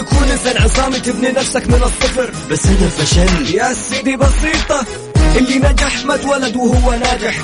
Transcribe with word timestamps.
تكون 0.00 0.28
انسان 0.30 0.62
عصامي 0.62 1.00
تبني 1.00 1.28
نفسك 1.28 1.66
من 1.66 1.82
الصفر. 1.82 2.30
بس 2.50 2.66
أنا 2.66 2.88
فشلت. 2.88 3.50
يا 3.50 3.74
سيدي 3.74 4.16
بسيطة 4.16 4.86
اللي 5.36 5.58
نجح 5.58 6.04
ما 6.04 6.14
اتولد 6.14 6.56
وهو 6.56 6.90
ناجح. 6.92 7.34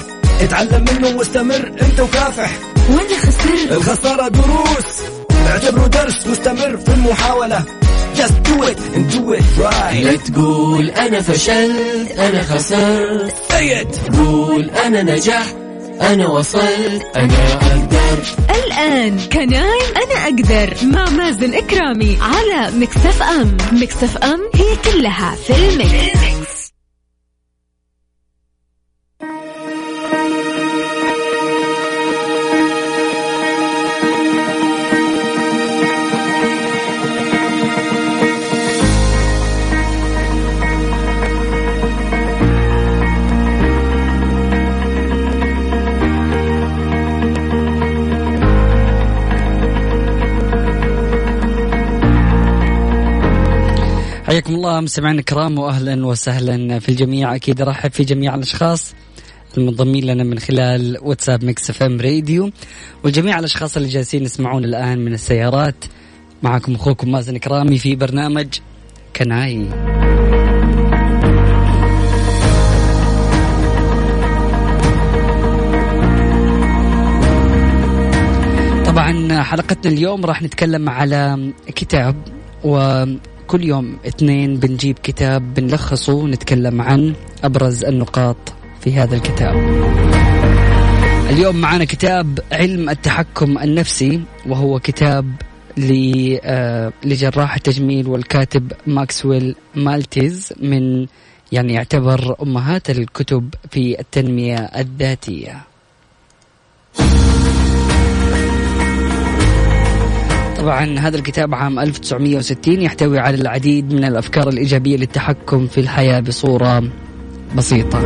اتعلم 0.41 0.85
منه 0.93 1.19
واستمر 1.19 1.73
أنت 1.83 2.01
وكافح. 2.01 2.51
وأنا 2.91 3.19
خسرت. 3.19 3.73
الخسارة 3.73 4.29
دروس. 4.29 5.03
اعتبره 5.47 5.87
درس 5.87 6.27
مستمر 6.27 6.77
في 6.77 6.89
المحاولة. 6.89 7.65
Just 8.17 8.37
do 8.49 8.63
it 8.71 8.79
and 8.97 9.15
do 9.15 9.35
it 9.39 9.63
right. 9.63 10.05
لا 10.05 10.17
تقول 10.17 10.91
أنا 10.91 11.23
فشلت 11.23 12.11
أنا 12.19 12.43
خسرت. 12.43 13.35
Say 13.49 13.85
it. 13.85 14.17
قول 14.17 14.71
أنا 14.71 15.03
نجحت. 15.03 15.66
أنا 16.01 16.29
وصلت 16.29 17.03
أنا 17.17 17.35
أقدر. 17.53 18.23
الآن 18.51 19.19
كناي 19.33 19.81
أنا 19.97 20.25
أقدر. 20.25 20.77
مع 20.83 21.11
مازن 21.11 21.55
إكرامي 21.55 22.19
على 22.21 22.71
مكسف 22.77 23.23
أم. 23.23 23.57
مكسف 23.73 24.17
أم 24.17 24.41
هي 24.55 24.93
كلها 24.93 25.35
في 25.47 25.53
المكس. 25.69 26.56
الله 54.77 54.85
مستمعينا 54.85 55.19
الكرام 55.19 55.59
واهلا 55.59 56.07
وسهلا 56.07 56.79
في 56.79 56.89
الجميع. 56.89 57.35
أكيد 57.35 57.61
ارحب 57.61 57.93
في 57.93 58.05
جميع 58.05 58.35
الأشخاص 58.35 58.95
المنضمين 59.59 60.05
لنا 60.05 60.25
من 60.25 60.39
خلال 60.39 60.99
واتساب 61.03 61.45
Mix 61.45 61.71
FM 61.71 62.01
Radio 62.01 62.51
وجميع 63.05 63.39
الأشخاص 63.39 63.77
اللي 63.77 63.89
جالسين 63.89 64.25
يسمعون 64.25 64.65
الآن 64.65 64.99
من 64.99 65.15
السيارات. 65.15 65.85
معكم 66.43 66.75
أخوكم 66.75 67.13
مازن 67.13 67.37
كرامي 67.37 67.79
في 67.79 67.97
برنامج 67.97 68.47
Can 69.17 69.54
I 69.54 69.67
طبعا 78.87 79.43
حلقتنا 79.43 79.93
اليوم 79.93 80.25
راح 80.25 80.43
نتكلم 80.43 80.89
على 80.89 81.53
كتاب 81.67 82.17
وكل 83.47 83.65
يوم 83.65 83.99
اثنين 84.07 84.57
بنجيب 84.57 84.99
كتاب 84.99 85.55
بنلخصه 85.55 86.15
ونتكلم 86.15 86.83
عن 86.83 87.15
أبرز 87.45 87.85
النقاط 87.85 88.37
في 88.81 88.95
هذا 88.95 89.17
الكتاب. 89.17 89.55
اليوم 91.31 91.57
معنا 91.57 91.85
كتاب 91.85 92.39
علم 92.53 92.91
التحكم 92.91 93.59
النفسي 93.59 94.21
وهو 94.47 94.79
كتاب 94.79 95.33
آه، 96.45 96.93
لجراح 97.05 97.55
التجميل 97.55 98.09
والكاتب 98.09 98.73
ماكسويل 98.87 99.55
مالتيز 99.75 100.53
من 100.61 101.07
يعني 101.53 101.75
يعتبر 101.75 102.37
أمهات 102.43 102.91
الكتب 102.91 103.55
في 103.71 104.01
التنمية 104.01 104.57
الذاتية. 104.57 105.76
طبعا 110.67 110.99
هذا 110.99 111.17
الكتاب 111.17 111.55
عام 111.55 111.79
1960 111.79 112.83
يحتوي 112.83 113.19
على 113.19 113.37
العديد 113.37 113.93
من 113.93 114.05
الأفكار 114.05 114.49
الإيجابية 114.49 114.97
للتحكم 114.97 115.67
في 115.67 115.81
الحياة 115.81 116.21
بصورة 116.21 116.83
بسيطة. 117.57 118.01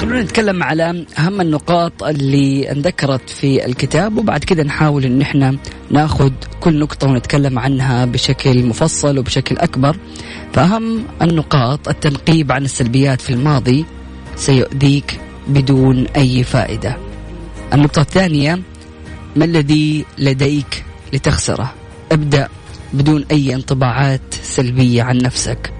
خلونا 0.00 0.22
نتكلم 0.22 0.62
على 0.62 1.04
أهم 1.18 1.40
النقاط 1.40 2.02
اللي 2.02 2.72
انذكرت 2.72 3.30
في 3.30 3.66
الكتاب 3.66 4.18
وبعد 4.18 4.44
كده 4.44 4.62
نحاول 4.62 5.04
إن 5.04 5.20
إحنا 5.20 5.56
ناخذ 5.90 6.30
كل 6.60 6.78
نقطة 6.78 7.08
ونتكلم 7.08 7.58
عنها 7.58 8.04
بشكل 8.04 8.66
مفصل 8.66 9.18
وبشكل 9.18 9.58
أكبر. 9.58 9.96
فأهم 10.52 11.04
النقاط 11.22 11.88
التنقيب 11.88 12.52
عن 12.52 12.64
السلبيات 12.64 13.20
في 13.20 13.30
الماضي 13.30 13.84
سيؤذيك 14.36 15.20
بدون 15.48 16.06
أي 16.16 16.44
فائدة. 16.44 17.11
النقطة 17.74 18.00
الثانية 18.02 18.58
ما 19.36 19.44
الذي 19.44 20.04
لديك 20.18 20.84
لتخسره؟ 21.12 21.74
ابدأ 22.12 22.48
بدون 22.92 23.24
أي 23.30 23.54
انطباعات 23.54 24.34
سلبية 24.42 25.02
عن 25.02 25.18
نفسك. 25.18 25.72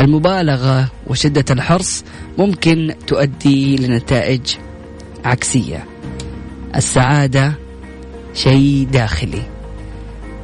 المبالغة 0.00 0.88
وشدة 1.06 1.44
الحرص 1.50 2.04
ممكن 2.38 2.94
تؤدي 3.06 3.76
لنتائج 3.76 4.56
عكسية. 5.24 5.84
السعادة 6.76 7.54
شيء 8.34 8.88
داخلي. 8.92 9.42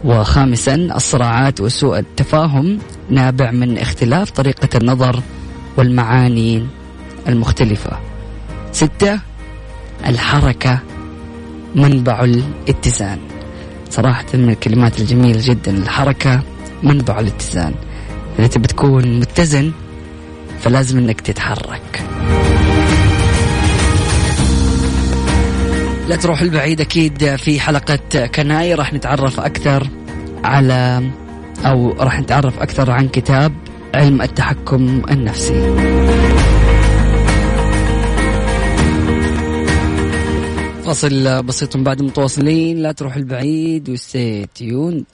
وخامسا 0.04 0.74
الصراعات 0.74 1.60
وسوء 1.60 1.98
التفاهم 1.98 2.78
نابع 3.10 3.50
من 3.50 3.78
اختلاف 3.78 4.30
طريقة 4.30 4.68
النظر 4.78 5.22
والمعاني 5.76 6.66
المختلفة. 7.28 7.98
ستة 8.72 9.20
الحركة 10.06 10.80
منبع 11.74 12.24
الاتزان. 12.24 13.18
صراحة 13.90 14.26
من 14.34 14.50
الكلمات 14.50 15.00
الجميلة 15.00 15.40
جدا 15.42 15.76
الحركة 15.76 16.42
منبع 16.82 17.20
الاتزان. 17.20 17.74
إذا 18.38 18.46
تبي 18.46 18.66
تكون 18.66 19.20
متزن 19.20 19.72
فلازم 20.60 20.98
إنك 20.98 21.20
تتحرك. 21.20 22.02
لا 26.08 26.16
تروح 26.16 26.40
البعيد 26.40 26.80
أكيد 26.80 27.36
في 27.36 27.60
حلقة 27.60 28.26
كناي 28.26 28.74
راح 28.74 28.92
نتعرف 28.92 29.40
أكثر 29.40 29.88
على 30.44 31.10
أو 31.64 31.92
راح 31.92 32.20
نتعرف 32.20 32.58
أكثر 32.58 32.90
عن 32.90 33.08
كتاب 33.08 33.52
علم 33.94 34.22
التحكم 34.22 35.02
النفسي. 35.10 36.33
فاصل 40.84 41.42
بسيط 41.42 41.76
بعد 41.76 42.02
متواصلين. 42.02 42.78
لا 42.82 42.92
تروح 42.92 43.16
البعيد 43.16 43.90
وستي 43.90 44.46
تيوند 44.54 45.04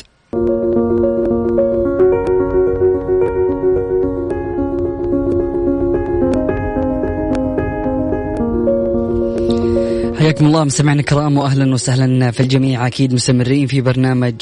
حياكم 10.19 10.47
الله. 10.47 10.64
مستمعينا 10.64 11.00
الكرام 11.00 11.38
واهلا 11.38 11.75
وسهلا 11.75 12.30
في 12.30 12.41
الجميع. 12.41 12.86
أكيد 12.86 13.14
مستمرين 13.14 13.66
في 13.66 13.80
برنامج 13.80 14.34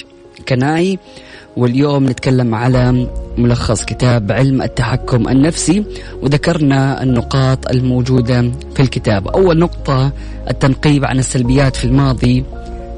كناي. 0.49 0.99
واليوم 1.59 2.09
نتكلم 2.09 2.55
على 2.55 3.07
ملخص 3.39 3.85
كتاب 3.85 4.33
علم 4.33 4.63
التحكم 4.63 5.29
النفسي 5.29 5.85
وذكرنا 6.23 7.03
النقاط 7.03 7.71
الموجودة 7.71 8.51
في 8.75 8.81
الكتاب. 8.81 9.29
أول 9.29 9.59
نقطة 9.59 10.13
التنقيب 10.51 11.05
عن 11.05 11.19
السلبيات 11.19 11.77
في 11.77 11.85
الماضي 11.85 12.45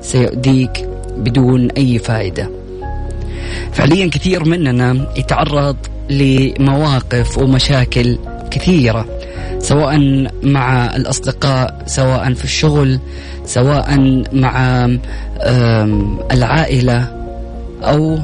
سيؤذيك 0.03 0.88
بدون 1.16 1.70
أي 1.70 1.99
فائدة. 1.99 2.50
فعليا 3.72 4.06
كثير 4.10 4.44
مننا 4.49 5.06
يتعرض 5.17 5.76
لمواقف 6.11 7.38
ومشاكل 7.38 8.19
كثيرة 8.50 9.06
سواء 9.58 9.99
مع 10.43 10.96
الأصدقاء 10.96 11.82
سواء 11.87 12.34
في 12.34 12.44
الشغل 12.44 12.99
سواء 13.44 13.99
مع 14.32 14.84
آم، 15.43 16.19
العائلة 16.32 17.08
أو 17.82 18.19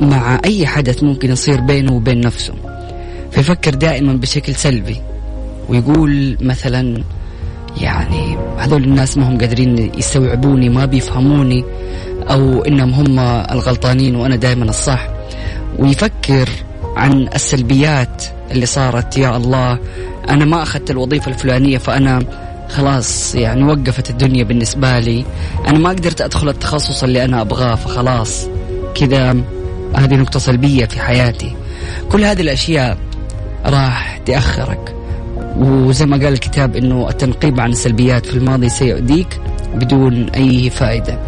مع 0.00 0.40
أي 0.44 0.66
حدث 0.66 1.02
ممكن 1.02 1.30
يصير 1.30 1.60
بينه 1.60 1.92
وبين 1.92 2.20
نفسه. 2.20 2.54
فيفكر 3.30 3.74
دائما 3.74 4.12
بشكل 4.12 4.54
سلبي 4.54 4.96
ويقول 5.68 6.36
مثلا 6.40 7.02
يعني 7.80 8.38
هذول 8.58 8.84
الناس 8.84 9.18
ما 9.18 9.28
هم 9.28 9.38
قادرين 9.38 9.92
يستوعبوني 9.98 10.68
ما 10.68 10.84
بيفهموني 10.84 11.64
أو 12.30 12.62
إنهم 12.62 12.92
هم 12.94 13.18
الغلطانين 13.50 14.16
وأنا 14.16 14.36
دائما 14.36 14.64
الصح. 14.64 15.08
ويفكر 15.78 16.48
عن 16.96 17.28
السلبيات 17.34 18.24
اللي 18.50 18.66
صارت 18.66 19.16
يا 19.16 19.36
الله 19.36 19.78
أنا 20.28 20.44
ما 20.44 20.62
أخذت 20.62 20.90
الوظيفة 20.90 21.30
الفلانية 21.30 21.78
فأنا 21.78 22.24
خلاص 22.68 23.34
يعني 23.34 23.64
وقفت 23.64 24.10
الدنيا 24.10 24.44
بالنسبة 24.44 24.98
لي. 24.98 25.24
أنا 25.66 25.78
ما 25.78 25.88
قدرت 25.88 26.20
أدخل 26.20 26.48
التخصص 26.48 27.02
اللي 27.02 27.24
أنا 27.24 27.40
أبغاه 27.40 27.74
فخلاص 27.74 28.46
كذا. 28.94 29.36
هذه 29.94 30.14
نقطة 30.14 30.38
سلبية 30.38 30.84
في 30.84 31.00
حياتي. 31.00 31.52
كل 32.12 32.24
هذه 32.24 32.40
الأشياء 32.40 32.98
راح 33.66 34.18
تأخرك. 34.26 34.94
وزي 35.56 36.06
ما 36.06 36.16
قال 36.16 36.32
الكتاب 36.32 36.76
إنه 36.76 37.08
التنقيب 37.08 37.60
عن 37.60 37.70
السلبيات 37.70 38.26
في 38.26 38.36
الماضي 38.36 38.68
سيؤذيك 38.68 39.40
بدون 39.74 40.28
أي 40.28 40.70
فائدة. 40.70 41.18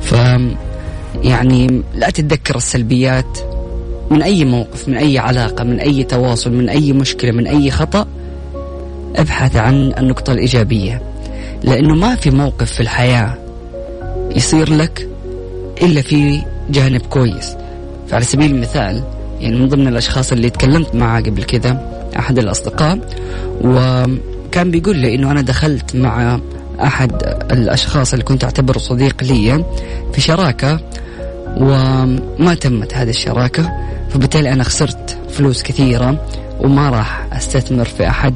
ف 0.00 0.14
يعني 1.22 1.82
لا 1.94 2.10
تتذكر 2.10 2.56
السلبيات 2.56 3.38
من 4.10 4.22
أي 4.22 4.44
موقف 4.44 4.88
من 4.88 4.96
أي 4.96 5.18
علاقة 5.18 5.64
من 5.64 5.80
أي 5.80 6.04
تواصل 6.04 6.52
من 6.52 6.68
أي 6.68 6.92
مشكلة 6.92 7.32
من 7.32 7.46
أي 7.46 7.70
خطأ. 7.70 8.06
ابحث 9.16 9.56
عن 9.56 9.92
النقطة 9.98 10.32
الإيجابية. 10.32 11.02
لأنه 11.62 11.94
ما 11.94 12.14
في 12.14 12.30
موقف 12.30 12.72
في 12.72 12.80
الحياة 12.80 13.38
يصير 14.36 14.74
لك 14.74 15.08
إلا 15.82 16.02
في 16.02 16.42
جانب 16.70 17.00
كويس. 17.00 17.56
فعلى 18.12 18.24
سبيل 18.24 18.50
المثال 18.50 19.02
يعني 19.40 19.56
من 19.56 19.68
ضمن 19.68 19.88
الأشخاص 19.88 20.32
اللي 20.32 20.50
تكلمت 20.50 20.94
معه 20.94 21.22
قبل 21.22 21.44
كذا 21.44 21.88
أحد 22.18 22.38
الأصدقاء 22.38 22.98
وكان 23.64 24.70
بيقول 24.70 24.96
لي 24.96 25.14
إنه 25.14 25.30
أنا 25.30 25.40
دخلت 25.40 25.96
مع 25.96 26.40
أحد 26.82 27.12
الأشخاص 27.52 28.12
اللي 28.12 28.24
كنت 28.24 28.44
أعتبره 28.44 28.78
صديق 28.78 29.22
لي 29.22 29.64
في 30.12 30.20
شراكة 30.20 30.80
وما 31.56 32.54
تمت 32.60 32.94
هذه 32.94 33.10
الشراكة 33.10 33.72
فبالتالي 34.10 34.52
أنا 34.52 34.64
خسرت 34.64 35.18
فلوس 35.30 35.62
كثيرة 35.62 36.26
وما 36.60 36.90
راح 36.90 37.26
أستثمر 37.32 37.84
في 37.84 38.08
أحد 38.08 38.34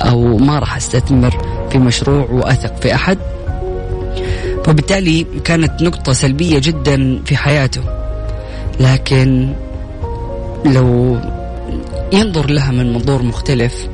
أو 0.00 0.36
ما 0.38 0.58
راح 0.58 0.76
أستثمر 0.76 1.46
في 1.70 1.78
مشروع 1.78 2.30
وأثق 2.30 2.76
في 2.76 2.94
أحد. 2.94 3.18
فبالتالي 4.64 5.26
كانت 5.44 5.82
نقطة 5.82 6.12
سلبية 6.12 6.58
جدا 6.58 7.22
في 7.24 7.36
حياته. 7.36 8.01
لكن 8.80 9.52
لو 10.64 11.18
ينظر 12.12 12.50
لها 12.50 12.70
من 12.70 12.92
منظور 12.92 13.22
مختلف 13.22 13.88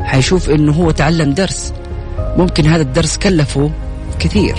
حيشوف 0.00 0.50
إنه 0.50 0.72
هو 0.72 0.90
تعلم 0.90 1.32
درس. 1.32 1.72
ممكن 2.18 2.66
هذا 2.66 2.82
الدرس 2.82 3.16
كلفه 3.16 3.70
كثير. 4.18 4.56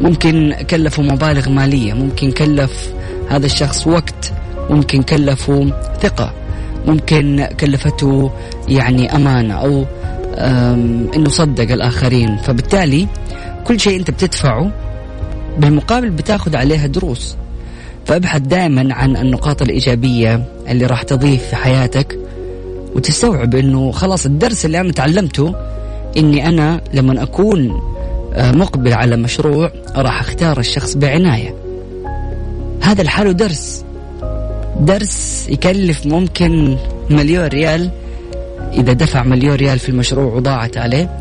ممكن 0.00 0.54
كلفه 0.70 1.02
مبالغ 1.02 1.48
مالية. 1.48 1.92
ممكن 1.92 2.30
كلف 2.30 2.92
هذا 3.28 3.46
الشخص 3.46 3.86
وقت. 3.86 4.32
ممكن 4.70 5.02
كلفه 5.02 5.72
ثقة. 6.02 6.32
ممكن 6.86 7.48
كلفته 7.60 8.30
يعني 8.68 9.16
أمانة 9.16 9.54
أو 9.54 9.84
أنه 11.16 11.28
صدق 11.28 11.72
الآخرين. 11.72 12.36
فبالتالي 12.36 13.06
كل 13.64 13.80
شيء 13.80 14.00
أنت 14.00 14.10
بتدفعه 14.10 14.70
بالمقابل 15.58 16.10
بتاخذ 16.10 16.56
عليها 16.56 16.86
دروس. 16.86 17.36
فابحث 18.10 18.40
دائما 18.40 18.94
عن 18.94 19.16
النقاط 19.16 19.62
الإيجابية 19.62 20.44
اللي 20.68 20.86
راح 20.86 21.02
تضيف 21.02 21.42
في 21.42 21.56
حياتك 21.56 22.18
وتستوعب 22.94 23.54
أنه 23.54 23.90
خلاص 23.90 24.26
الدرس 24.26 24.64
اللي 24.64 24.80
أنا 24.80 24.92
تعلمته 24.92 25.54
أني 26.16 26.48
أنا 26.48 26.80
لما 26.94 27.22
أكون 27.22 27.80
آه، 28.34 28.52
مقبل 28.52 28.92
على 28.92 29.16
مشروع 29.16 29.70
راح 29.96 30.20
أختار 30.20 30.58
الشخص 30.58 30.94
بعناية. 30.94 31.54
هذا 32.82 33.02
الحال 33.02 33.36
درس. 33.36 33.84
درس 34.80 35.46
يكلف 35.50 36.06
ممكن 36.06 36.76
مليون 37.10 37.46
ريال. 37.46 37.90
إذا 38.72 38.92
دفع 38.92 39.22
مليون 39.22 39.54
ريال 39.54 39.78
في 39.78 39.88
المشروع 39.88 40.34
وضاعت 40.34 40.76
عليه 40.76 41.18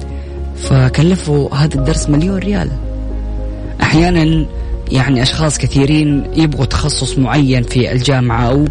فكلفه 0.57 1.49
هذا 1.53 1.75
الدرس 1.75 2.09
مليون 2.09 2.37
ريال. 2.37 2.69
أحيانا 3.81 4.45
يعني 4.91 5.21
أشخاص 5.21 5.57
كثيرين 5.57 6.23
يبغوا 6.35 6.65
تخصص 6.65 7.17
معين 7.17 7.63
في 7.63 7.91
الجامعة 7.91 8.43
أو 8.43 8.67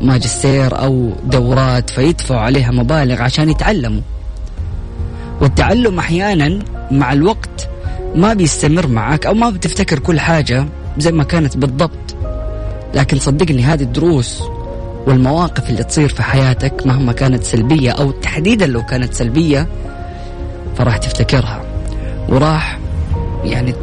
ماجستير 0.00 0.78
أو 0.78 1.12
دورات 1.24 1.90
فيدفعوا 1.90 2.40
عليها 2.40 2.70
مبالغ 2.70 3.22
عشان 3.22 3.50
يتعلموا. 3.50 4.02
والتعلم 5.40 5.98
أحيانا 5.98 6.58
مع 6.90 7.12
الوقت 7.12 7.68
ما 8.14 8.34
بيستمر 8.34 8.86
معك 8.86 9.26
أو 9.26 9.34
ما 9.34 9.50
بتفتكر 9.50 9.98
كل 9.98 10.20
حاجة 10.20 10.66
زي 10.98 11.12
ما 11.12 11.24
كانت 11.24 11.56
بالضبط. 11.56 12.16
لكن 12.94 13.18
صدقني 13.18 13.62
هذه 13.62 13.82
الدروس 13.82 14.42
والمواقف 15.06 15.70
اللي 15.70 15.84
تصير 15.84 16.08
في 16.08 16.22
حياتك 16.22 16.86
مهما 16.86 17.12
كانت 17.12 17.42
سلبية 17.42 17.90
أو 17.90 18.10
تحديدا 18.10 18.66
لو 18.66 18.82
كانت 18.82 19.14
سلبية 19.14 19.66
فراح 20.76 20.96
تفتكرها. 20.96 21.62
وراح 22.28 22.78
يعني 23.44 23.74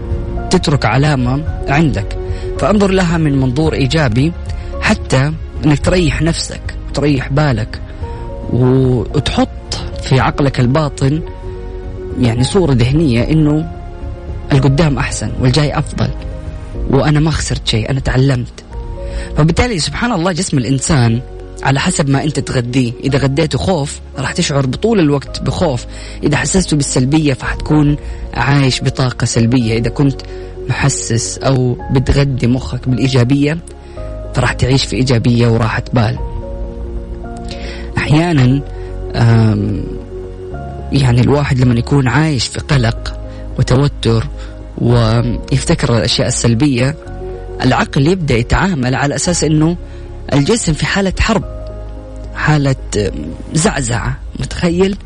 تترك 0.49 0.85
علامة 0.85 1.43
عندك. 1.67 2.17
فأنظر 2.59 2.91
لها 2.91 3.17
من 3.17 3.39
منظور 3.39 3.73
إيجابي 3.73 4.31
حتى 4.81 5.33
أنك 5.65 5.79
تريح 5.79 6.21
نفسك 6.21 6.61
وتريح 6.89 7.29
بالك 7.29 7.81
وتحط 8.53 9.49
في 10.03 10.19
عقلك 10.19 10.59
الباطن 10.59 11.21
يعني 12.19 12.43
صورة 12.43 12.73
ذهنية 12.73 13.23
أنه 13.23 13.71
القدام 14.51 14.97
أحسن 14.97 15.31
والجاي 15.39 15.77
أفضل 15.77 16.09
وأنا 16.89 17.19
ما 17.19 17.31
خسرت 17.31 17.67
شيء 17.67 17.89
أنا 17.89 17.99
تعلمت. 17.99 18.63
فبالتالي 19.37 19.79
سبحان 19.79 20.11
الله 20.11 20.31
جسم 20.31 20.57
الإنسان 20.57 21.21
على 21.63 21.79
حسب 21.79 22.09
ما 22.09 22.23
أنت 22.23 22.39
تغذيه. 22.39 22.93
إذا 23.03 23.17
غديته 23.17 23.57
خوف 23.57 23.99
راح 24.17 24.31
تشعر 24.31 24.65
بطول 24.65 24.99
الوقت 24.99 25.41
بخوف. 25.41 25.85
إذا 26.23 26.37
حسسته 26.37 26.77
بالسلبية 26.77 27.33
فحتكون 27.33 27.97
عايش 28.33 28.83
بطاقة 28.83 29.25
سلبية. 29.25 29.77
إذا 29.77 29.89
كنت 29.89 30.21
محسس 30.69 31.37
أو 31.37 31.77
بتغذي 31.91 32.47
مخك 32.47 32.89
بالإيجابية 32.89 33.57
فراح 34.33 34.53
تعيش 34.53 34.85
في 34.85 34.95
إيجابية 34.95 35.47
وراحة 35.47 35.83
بال. 35.93 36.19
أحيانا 37.97 38.61
يعني 40.91 41.21
الواحد 41.21 41.59
لما 41.59 41.79
يكون 41.79 42.07
عايش 42.07 42.47
في 42.47 42.59
قلق 42.59 43.19
وتوتر 43.59 44.27
ويفتكر 44.77 45.97
الأشياء 45.97 46.27
السلبية 46.27 46.95
العقل 47.63 48.07
يبدأ 48.07 48.35
يتعامل 48.35 48.95
على 48.95 49.15
أساس 49.15 49.43
أنه 49.43 49.77
الجسم 50.33 50.73
في 50.73 50.85
حالة 50.85 51.13
حرب 51.19 51.43
حالة 52.35 52.75
زعزعة 53.53 54.19
متخيل؟ 54.39 54.97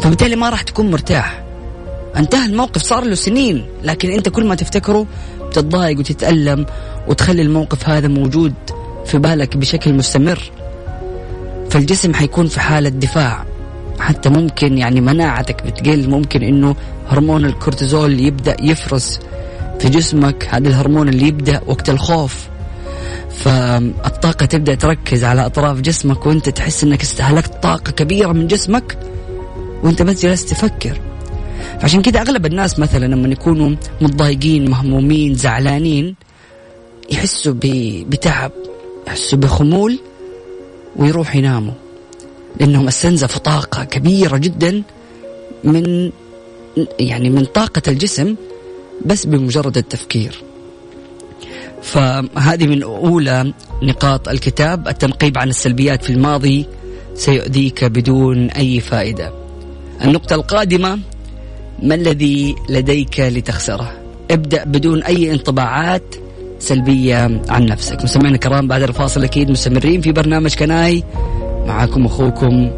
فبالتالي 0.00 0.36
ما 0.36 0.50
راح 0.50 0.62
تكون 0.62 0.90
مرتاح. 0.90 1.42
انتهى 2.16 2.46
الموقف 2.46 2.82
صار 2.82 3.04
له 3.04 3.14
سنين 3.14 3.66
لكن 3.82 4.10
أنت 4.10 4.28
كل 4.28 4.46
ما 4.46 4.54
تفتكره 4.54 5.06
بتتضايق 5.40 5.98
وتتألم 5.98 6.66
وتخلي 7.08 7.42
الموقف 7.42 7.88
هذا 7.88 8.08
موجود 8.08 8.54
في 9.06 9.18
بالك 9.18 9.56
بشكل 9.56 9.94
مستمر. 9.94 10.50
فالجسم 11.70 12.14
حيكون 12.14 12.46
في 12.46 12.60
حالة 12.60 12.88
دفاع. 12.88 13.44
حتى 13.98 14.28
ممكن 14.28 14.78
يعني 14.78 15.00
مناعتك 15.00 15.62
بتقل 15.62 16.10
ممكن 16.10 16.42
إنه 16.42 16.76
هرمون 17.08 17.44
الكورتيزول 17.44 18.20
يبدأ 18.20 18.56
يفرز 18.62 19.18
في 19.80 19.88
جسمك. 19.88 20.48
هذا 20.50 20.68
الهرمون 20.68 21.08
اللي 21.08 21.28
يبدأ 21.28 21.60
وقت 21.66 21.90
الخوف. 21.90 22.48
فالطاقة 23.36 24.46
تبدأ 24.46 24.74
تركز 24.74 25.24
على 25.24 25.46
أطراف 25.46 25.80
جسمك 25.80 26.26
وأنت 26.26 26.48
تحس 26.48 26.84
أنك 26.84 27.02
استهلكت 27.02 27.62
طاقة 27.62 27.92
كبيرة 27.92 28.32
من 28.32 28.46
جسمك 28.46 28.98
وأنت 29.82 30.02
بس 30.02 30.22
جلست 30.22 30.50
تفكر. 30.50 31.00
فعشان 31.80 32.02
كذا 32.02 32.20
أغلب 32.20 32.46
الناس 32.46 32.78
مثلا 32.78 33.06
لما 33.06 33.28
يكونوا 33.28 33.76
متضايقين 34.00 34.70
مهمومين 34.70 35.34
زعلانين 35.34 36.14
يحسوا 37.12 37.54
بتعب 38.08 38.52
يحسوا 39.06 39.38
بخمول 39.38 39.98
ويروح 40.96 41.36
يناموا. 41.36 41.74
لأنهم 42.60 42.88
استنزفوا 42.88 43.40
طاقة 43.40 43.84
كبيرة 43.84 44.36
جدا 44.36 44.82
من 45.64 46.10
يعني 46.98 47.30
من 47.30 47.44
طاقة 47.44 47.82
الجسم 47.88 48.36
بس 49.06 49.26
بمجرد 49.26 49.76
التفكير. 49.76 50.42
فهذه 51.86 52.66
من 52.66 52.82
أولى 52.82 53.52
نقاط 53.82 54.28
الكتاب 54.28 54.88
التنقيب 54.88 55.38
عن 55.38 55.48
السلبيات 55.48 56.04
في 56.04 56.10
الماضي 56.10 56.66
سيؤذيك 57.14 57.84
بدون 57.84 58.50
أي 58.50 58.80
فائدة. 58.80 59.32
النقطة 60.04 60.34
القادمة 60.34 60.98
ما 61.82 61.94
الذي 61.94 62.54
لديك 62.68 63.20
لتخسره؟ 63.20 63.92
ابدأ 64.30 64.64
بدون 64.64 65.02
أي 65.02 65.32
انطباعات 65.32 66.14
سلبية 66.58 67.42
عن 67.48 67.66
نفسك. 67.66 68.04
مستمعينا 68.04 68.34
الكرام 68.34 68.68
بعد 68.68 68.82
الفاصل 68.82 69.24
أكيد 69.24 69.50
مستمرين 69.50 70.00
في 70.00 70.12
برنامج 70.12 70.54
كناي. 70.54 71.04
معكم 71.66 72.06
أخوكم 72.06 72.70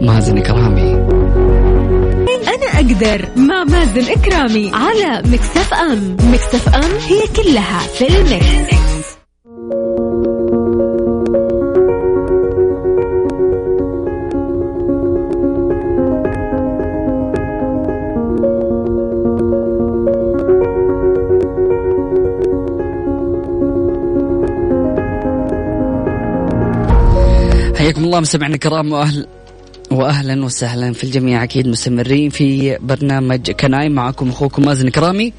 مازن 0.00 0.38
كرامي 0.38 1.15
أقدر 2.64 3.28
مع 3.36 3.64
مازن 3.64 4.12
كرامي 4.12 4.70
على 4.74 5.22
Mix 5.28 5.74
FM 5.74 6.16
Mix 6.32 6.74
FM 6.74 6.90
هي 7.08 7.26
كلها 7.36 7.78
في 7.78 8.08
ال 8.08 8.22
mix. 8.22 8.76
حياكم 27.78 28.04
الله 28.04 28.20
مستمعينا 28.20 28.54
الكرام 28.54 28.92
واهل 28.92 29.26
واهلا 29.96 30.44
وسهلا 30.44 30.92
في 30.92 31.04
الجميع 31.04 31.44
أكيد 31.44 31.68
مستمرين 31.68 32.30
في 32.30 32.78
برنامج 32.80 33.50
كناي 33.50 33.88
معكم 33.88 34.28
أخوكم 34.28 34.64
مازن 34.64 34.88
كرامي 34.88 35.32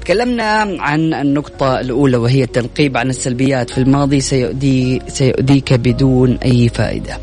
تكلمنا 0.00 0.52
عن 0.80 1.14
النقطة 1.14 1.80
الأولى 1.80 2.16
وهي 2.16 2.44
التنقيب 2.44 2.96
عن 2.96 3.10
السلبيات 3.10 3.70
في 3.70 3.78
الماضي 3.78 4.20
سيؤدي 4.20 5.02
سيؤديك 5.08 5.72
بدون 5.72 6.36
أي 6.36 6.68
فائدة. 6.68 7.18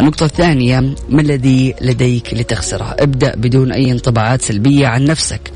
النقطة 0.00 0.24
الثانية 0.24 0.80
ما 1.08 1.22
الذي 1.22 1.74
لديك 1.80 2.34
لتخسره؟ 2.34 2.96
ابدأ 2.98 3.36
بدون 3.36 3.72
أي 3.72 3.92
انطباعات 3.92 4.42
سلبية 4.42 4.86
عن 4.86 5.04
نفسك. 5.04 5.52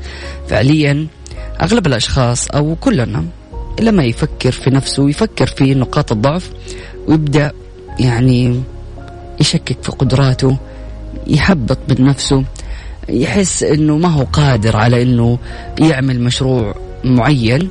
فعليا 0.47 1.07
أغلب 1.61 1.87
الأشخاص 1.87 2.47
أو 2.47 2.75
كلنا 2.75 3.25
لما 3.79 4.03
يفكر 4.03 4.51
في 4.51 4.69
نفسه 4.69 5.09
يفكر 5.09 5.47
في 5.47 5.73
نقاط 5.73 6.11
الضعف 6.11 6.51
ويبدأ 7.07 7.51
يعني 7.99 8.61
يشكك 9.41 9.77
في 9.83 9.91
قدراته 9.91 10.57
يحبط 11.27 11.77
من 11.89 12.05
نفسه 12.05 12.43
يحس 13.09 13.63
إنه 13.63 13.97
ما 13.97 14.07
هو 14.09 14.23
قادر 14.23 14.77
على 14.77 15.01
إنه 15.01 15.37
يعمل 15.79 16.21
مشروع 16.21 16.75
معين. 17.03 17.69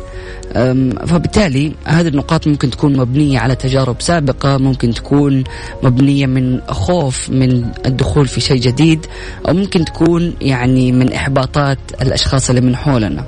فبالتالي 1.06 1.72
هذه 1.84 2.08
النقاط 2.08 2.46
ممكن 2.46 2.70
تكون 2.70 2.96
مبنية 2.96 3.38
على 3.38 3.54
تجارب 3.54 4.02
سابقة 4.02 4.58
ممكن 4.58 4.94
تكون 4.94 5.44
مبنية 5.82 6.26
من 6.26 6.60
خوف 6.68 7.30
من 7.30 7.70
الدخول 7.86 8.28
في 8.28 8.40
شيء 8.40 8.60
جديد 8.60 9.06
أو 9.48 9.54
ممكن 9.54 9.84
تكون 9.84 10.34
يعني 10.40 10.92
من 10.92 11.12
إحباطات 11.12 11.78
الأشخاص 12.02 12.48
اللي 12.48 12.60
من 12.60 12.76
حولنا. 12.76 13.24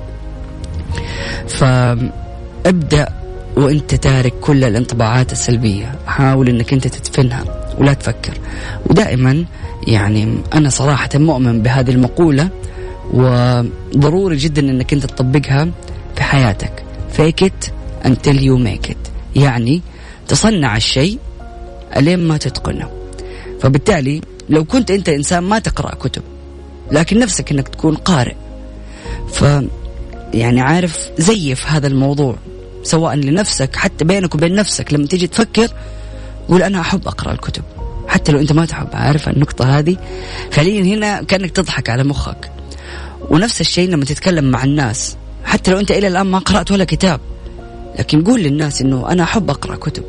فابدأ 1.47 3.07
وأنت 3.55 3.95
تارك 3.95 4.33
كل 4.41 4.63
الانطباعات 4.63 5.31
السلبية. 5.31 5.95
حاول 6.07 6.49
إنك 6.49 6.73
أنت 6.73 6.87
تدفنها. 6.87 7.62
ولا 7.77 7.93
تفكر. 7.93 8.33
ودائما 8.89 9.45
يعني 9.87 10.37
أنا 10.53 10.69
صراحة 10.69 11.09
مؤمن 11.15 11.61
بهذه 11.61 11.91
المقولة 11.91 12.49
وضروري 13.13 14.35
جدا 14.35 14.61
إنك 14.61 14.93
أنت 14.93 15.05
تطبقها 15.05 15.69
في 16.15 16.23
حياتك. 16.23 16.83
Fake 17.17 17.45
it 17.45 17.71
until 18.05 18.37
you 18.37 18.57
make 18.57 18.89
it. 18.89 19.11
يعني 19.35 19.81
تصنع 20.27 20.77
الشيء 20.77 21.19
ألين 21.97 22.19
ما 22.19 22.37
تتقنه. 22.37 22.89
فبالتالي 23.61 24.21
لو 24.49 24.65
كنت 24.65 24.91
أنت 24.91 25.09
إنسان 25.09 25.43
ما 25.43 25.59
تقرأ 25.59 25.95
كتب 25.95 26.23
لكن 26.91 27.19
نفسك 27.19 27.51
إنك 27.51 27.67
تكون 27.67 27.95
قارئ. 27.95 28.35
ف 29.33 29.45
يعني 30.33 30.61
عارف 30.61 31.09
زيف 31.17 31.67
هذا 31.67 31.87
الموضوع 31.87 32.35
سواء 32.83 33.15
لنفسك 33.15 33.75
حتى 33.75 34.05
بينك 34.05 34.35
وبين 34.35 34.55
نفسك. 34.55 34.93
لما 34.93 35.07
تيجي 35.07 35.27
تفكر 35.27 35.67
قول 36.49 36.63
أنا 36.63 36.81
أحب 36.81 37.07
أقرأ 37.07 37.31
الكتب. 37.31 37.63
حتى 38.07 38.31
لو 38.31 38.39
أنت 38.39 38.51
ما 38.51 38.65
تحب 38.65 38.87
عارف 38.93 39.29
النقطة 39.29 39.79
هذه؟ 39.79 39.97
فعليا 40.51 40.95
هنا 40.95 41.23
كأنك 41.23 41.51
تضحك 41.51 41.89
على 41.89 42.03
مخك. 42.03 42.51
ونفس 43.29 43.61
الشيء 43.61 43.89
لما 43.89 44.05
تتكلم 44.05 44.51
مع 44.51 44.63
الناس. 44.63 45.17
حتى 45.45 45.71
لو 45.71 45.79
أنت 45.79 45.91
إلى 45.91 46.07
الآن 46.07 46.27
ما 46.27 46.39
قرأت 46.39 46.71
ولا 46.71 46.85
كتاب. 46.85 47.19
لكن 47.99 48.23
قول 48.23 48.43
للناس 48.43 48.81
إنه 48.81 49.11
أنا 49.11 49.23
أحب 49.23 49.49
أقرأ 49.49 49.75
كتب. 49.75 50.03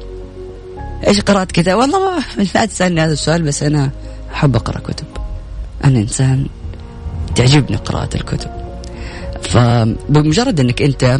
إيش 1.06 1.20
قرأت 1.20 1.52
كتاب؟ 1.52 1.78
والله 1.78 2.24
لا 2.54 2.64
تسألني 2.64 3.00
هذا 3.00 3.12
السؤال 3.12 3.42
بس 3.42 3.62
أنا 3.62 3.90
أحب 4.32 4.56
أقرأ 4.56 4.78
كتب. 4.78 5.06
أنا 5.84 5.98
إنسان 5.98 6.46
تعجبني 7.34 7.76
قراءة 7.76 8.16
الكتب. 8.16 8.50
فبمجرد 9.42 10.60
إنك 10.60 10.82
أنت 10.82 11.18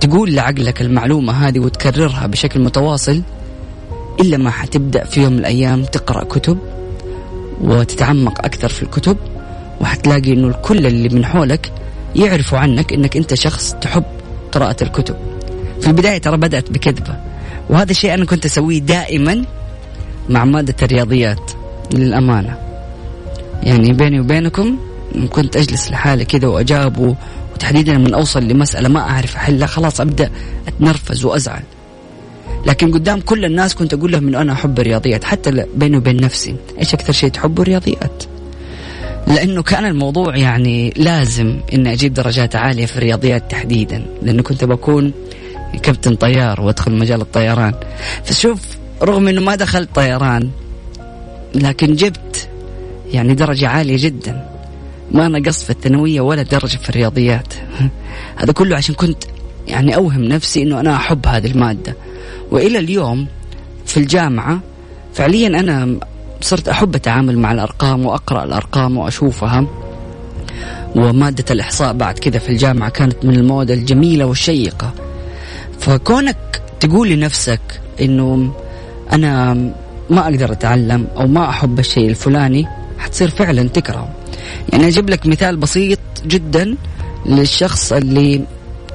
تقول 0.00 0.34
لعقلك 0.34 0.82
المعلومة 0.82 1.32
هذه 1.48 1.58
وتكررها 1.58 2.26
بشكل 2.26 2.60
متواصل 2.60 3.22
إلا 4.20 4.36
ما 4.36 4.50
حتبدأ 4.50 5.04
في 5.04 5.22
يوم 5.22 5.32
من 5.32 5.38
الأيام 5.38 5.84
تقرأ 5.84 6.24
كتب 6.24 6.58
وتتعمق 7.60 8.44
أكثر 8.44 8.68
في 8.68 8.82
الكتب 8.82 9.16
وحتلاقي 9.80 10.32
إنه 10.32 10.48
الكل 10.48 10.86
اللي 10.86 11.08
من 11.08 11.24
حولك 11.24 11.72
يعرفوا 12.16 12.58
عنك 12.58 12.92
إنك 12.92 13.16
أنت 13.16 13.34
شخص 13.34 13.74
تحب 13.80 14.04
قراءة 14.52 14.84
الكتب. 14.84 15.16
في 15.80 15.86
البداية 15.86 16.18
ترى 16.18 16.36
بدأت 16.36 16.70
بكذبة 16.70 17.16
وهذا 17.70 17.90
الشيء 17.90 18.14
أنا 18.14 18.24
كنت 18.24 18.44
أسويه 18.46 18.78
دائما 18.78 19.44
مع 20.28 20.44
مادة 20.44 20.74
الرياضيات 20.82 21.50
للأمانة. 21.94 22.58
يعني 23.62 23.92
بيني 23.92 24.20
وبينكم 24.20 24.78
كنت 25.30 25.56
أجلس 25.56 25.90
لحالي 25.90 26.24
كذا 26.24 26.48
وأجاوب 26.48 27.16
وتحديدا 27.54 27.98
من 27.98 28.14
أوصل 28.14 28.42
لمسألة 28.42 28.88
ما 28.88 29.00
أعرف 29.00 29.36
أحلها 29.36 29.66
خلاص 29.66 30.00
أبدأ 30.00 30.30
أتنرفز 30.68 31.24
وأزعل. 31.24 31.62
لكن 32.66 32.92
قدام 32.92 33.20
كل 33.20 33.44
الناس 33.44 33.74
كنت 33.74 33.94
أقول 33.94 34.12
لهم 34.12 34.28
إنه 34.28 34.40
أنا 34.40 34.52
أحب 34.52 34.80
الرياضيات 34.80 35.24
حتى 35.24 35.66
بيني 35.74 35.96
وبين 35.96 36.16
نفسي 36.16 36.56
إيش 36.78 36.94
أكثر 36.94 37.12
شيء 37.12 37.30
تحبه 37.30 37.62
الرياضيات. 37.62 38.22
لأنه 39.26 39.62
كان 39.62 39.84
الموضوع 39.84 40.36
يعني 40.36 40.92
لازم 40.96 41.60
إني 41.72 41.92
أجيب 41.92 42.14
درجات 42.14 42.56
عالية 42.56 42.86
في 42.86 42.96
الرياضيات 42.96 43.50
تحديدا 43.50 44.06
لأنه 44.22 44.42
كنت 44.42 44.64
بكون 44.64 45.12
كابتن 45.82 46.14
طيار 46.14 46.60
وأدخل 46.60 46.92
مجال 46.92 47.20
الطيران. 47.20 47.74
فشوف 48.24 48.60
رغم 49.02 49.28
إنه 49.28 49.40
ما 49.40 49.54
دخلت 49.54 49.94
طيران 49.94 50.50
لكن 51.54 51.94
جبت 51.94 52.48
يعني 53.12 53.34
درجة 53.34 53.68
عالية 53.68 53.96
جدا. 53.98 54.50
ما 55.10 55.28
نقصت 55.28 55.64
في 55.64 55.70
الثانوية 55.70 56.20
ولا 56.20 56.42
درجة 56.42 56.76
في 56.76 56.90
الرياضيات. 56.90 57.54
هذا 58.40 58.52
كله 58.52 58.76
عشان 58.76 58.94
كنت 58.94 59.24
يعني 59.68 59.96
أوهم 59.96 60.24
نفسي 60.24 60.62
إنه 60.62 60.80
أنا 60.80 60.96
أحب 60.96 61.26
هذه 61.26 61.46
المادة. 61.46 61.96
وإلى 62.50 62.78
اليوم 62.78 63.26
في 63.86 63.96
الجامعة 63.96 64.60
فعليا 65.14 65.48
أنا 65.48 65.98
صرت 66.40 66.68
أحب 66.68 66.94
أتعامل 66.94 67.38
مع 67.38 67.52
الأرقام 67.52 68.06
وأقرأ 68.06 68.44
الأرقام 68.44 68.96
وأشوفها. 68.96 69.66
ومادة 70.96 71.44
الإحصاء 71.50 71.92
بعد 71.92 72.18
كذا 72.18 72.38
في 72.38 72.48
الجامعة 72.48 72.90
كانت 72.90 73.24
من 73.24 73.34
المواد 73.34 73.70
الجميلة 73.70 74.24
والشيقة. 74.24 74.92
فكونك 75.78 76.62
تقول 76.80 77.08
لنفسك 77.08 77.60
إنه 78.00 78.52
أنا 79.12 79.54
ما 80.10 80.24
أقدر 80.24 80.52
أتعلم 80.52 81.06
أو 81.16 81.26
ما 81.26 81.48
أحب 81.48 81.78
الشيء 81.78 82.08
الفلاني 82.08 82.66
حتصير 82.98 83.30
فعلا 83.30 83.68
تكره 83.68 84.08
يعني 84.72 84.86
أجيب 84.86 85.10
لك 85.10 85.26
مثال 85.26 85.56
بسيط 85.56 85.98
جدا 86.26 86.76
للشخص 87.26 87.92
اللي 87.92 88.44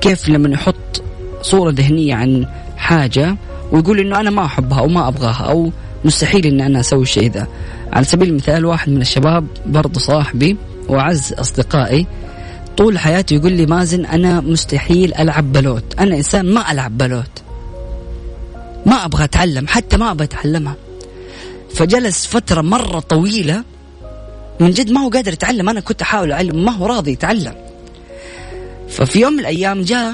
كيف 0.05 0.29
لما 0.29 0.49
يحط 0.49 1.03
صورة 1.41 1.71
ذهنية 1.71 2.15
عن 2.15 2.47
حاجة 2.77 3.37
ويقول 3.71 3.99
إنه 3.99 4.19
أنا 4.19 4.29
ما 4.29 4.45
أحبها 4.45 4.79
أو 4.79 4.87
ما 4.87 5.07
أبغاها 5.07 5.43
أو 5.43 5.71
مستحيل 6.05 6.45
ان 6.45 6.61
أنا 6.61 6.79
أسوي 6.79 7.01
الشيء 7.01 7.31
ذا. 7.31 7.47
على 7.93 8.05
سبيل 8.05 8.29
المثال 8.29 8.65
واحد 8.65 8.89
من 8.89 9.01
الشباب 9.01 9.47
برضه 9.65 9.99
صاحبي 9.99 10.57
وأعز 10.87 11.33
أصدقائي 11.33 12.07
طول 12.77 12.99
حياته 12.99 13.33
يقول 13.33 13.51
لي 13.51 13.65
مازن 13.65 14.05
أنا 14.05 14.41
مستحيل 14.41 15.13
ألعب 15.13 15.53
بلوت. 15.53 15.83
أنا 15.99 16.15
إنسان 16.15 16.45
ما 16.53 16.71
ألعب 16.71 16.97
بلوت. 16.97 17.43
ما 18.85 19.05
أبغى 19.05 19.23
أتعلم 19.23 19.67
حتى 19.67 19.97
ما 19.97 20.11
أبغى 20.11 20.23
أتعلمها. 20.23 20.75
فجلس 21.75 22.25
فترة 22.25 22.61
مرة 22.61 22.99
طويلة 22.99 23.63
من 24.59 24.71
جد 24.71 24.91
ما 24.91 25.01
هو 25.01 25.09
قادر 25.09 25.33
يتعلم. 25.33 25.69
أنا 25.69 25.79
كنت 25.79 26.01
أحاول 26.01 26.31
أعلم 26.31 26.65
ما 26.65 26.71
هو 26.71 26.85
راضي 26.85 27.11
يتعلم. 27.11 27.64
ففي 28.95 29.19
يوم 29.19 29.33
من 29.33 29.39
الأيام 29.39 29.81
جاء 29.81 30.13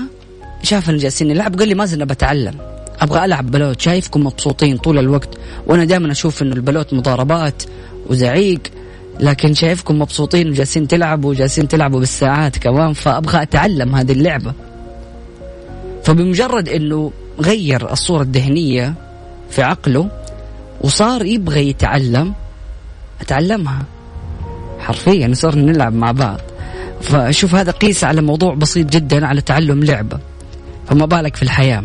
شافنا 0.63 0.97
جالسين 0.97 1.27
نلعب 1.27 1.59
قال 1.59 1.67
لي 1.67 1.75
مازن 1.75 2.05
بتعلم. 2.05 2.57
أبغى 2.99 3.25
ألعب 3.25 3.51
بلوت 3.51 3.81
شايفكم 3.81 4.25
مبسوطين 4.25 4.77
طول 4.77 4.99
الوقت 4.99 5.29
وأنا 5.67 5.85
دائما 5.85 6.11
أشوف 6.11 6.41
إنه 6.41 6.55
البلوت 6.55 6.93
مضاربات 6.93 7.63
وزعيق 8.09 8.59
لكن 9.19 9.53
شايفكم 9.53 9.99
مبسوطين 9.99 10.49
وجالسين 10.49 10.87
تلعبوا 10.87 11.29
وجالسين 11.29 11.67
تلعبوا 11.67 11.99
بالساعات 11.99 12.57
كمان 12.57 12.93
فأبغى 12.93 13.41
أتعلم 13.41 13.95
هذه 13.95 14.11
اللعبة. 14.11 14.53
فبمجرد 16.03 16.69
إنه 16.69 17.11
غير 17.39 17.91
الصورة 17.91 18.21
الذهنية 18.21 18.93
في 19.49 19.61
عقله 19.61 20.09
وصار 20.81 21.25
يبغى 21.25 21.69
يتعلم 21.69 22.33
أتعلمها. 23.21 23.85
حرفيا 24.79 25.31
صرنا 25.33 25.71
نلعب 25.71 25.93
مع 25.93 26.11
بعض. 26.11 26.39
فشوف 27.01 27.55
هذا 27.55 27.71
قيس 27.71 28.03
على 28.03 28.21
موضوع 28.21 28.53
بسيط 28.53 28.89
جدا 28.89 29.25
على 29.25 29.41
تعلم 29.41 29.83
لعبة. 29.83 30.19
فما 30.87 31.05
بالك 31.05 31.35
في 31.35 31.43
الحياة. 31.43 31.83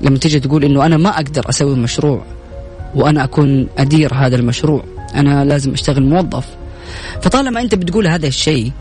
لما 0.00 0.18
تيجي 0.18 0.40
تقول 0.40 0.64
إنه 0.64 0.86
أنا 0.86 0.96
ما 0.96 1.10
أقدر 1.10 1.48
أسوي 1.48 1.76
مشروع 1.76 2.22
وأنا 2.94 3.24
أكون 3.24 3.68
أدير 3.78 4.14
هذا 4.14 4.36
المشروع 4.36 4.84
أنا 5.14 5.44
لازم 5.44 5.72
أشتغل 5.72 6.02
موظف. 6.02 6.46
فطالما 7.22 7.60
أنت 7.60 7.74
بتقول 7.74 8.06
هذا 8.06 8.26
الشيء 8.26 8.72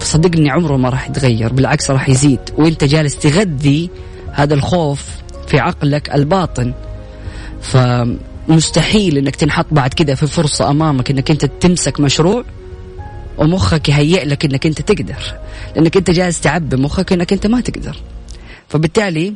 فصدقني 0.00 0.50
عمره 0.50 0.76
ما 0.76 0.88
راح 0.88 1.10
يتغير 1.10 1.52
بالعكس 1.52 1.90
راح 1.90 2.08
يزيد. 2.08 2.40
وأنت 2.58 2.84
جالس 2.84 3.18
تغذي 3.18 3.90
هذا 4.32 4.54
الخوف 4.54 5.04
في 5.46 5.58
عقلك 5.58 6.14
الباطن. 6.14 6.72
فمستحيل 7.62 9.18
إنك 9.18 9.36
تنحط 9.36 9.66
بعد 9.70 9.94
كذا 9.94 10.14
في 10.14 10.26
فرصة 10.26 10.70
أمامك 10.70 11.10
إنك 11.10 11.30
أنت 11.30 11.44
تمسك 11.44 12.00
مشروع 12.00 12.44
ومخك 13.38 13.88
يهيئ 13.88 14.24
لك 14.24 14.44
إنك 14.44 14.66
أنت 14.66 14.82
تقدر. 14.82 15.34
لأنك 15.76 15.96
أنت 15.96 16.10
جالس 16.10 16.40
تعبي 16.40 16.76
مخك 16.76 17.12
إنك 17.12 17.32
أنت 17.32 17.46
ما 17.46 17.60
تقدر. 17.60 17.96
فبالتالي 18.68 19.34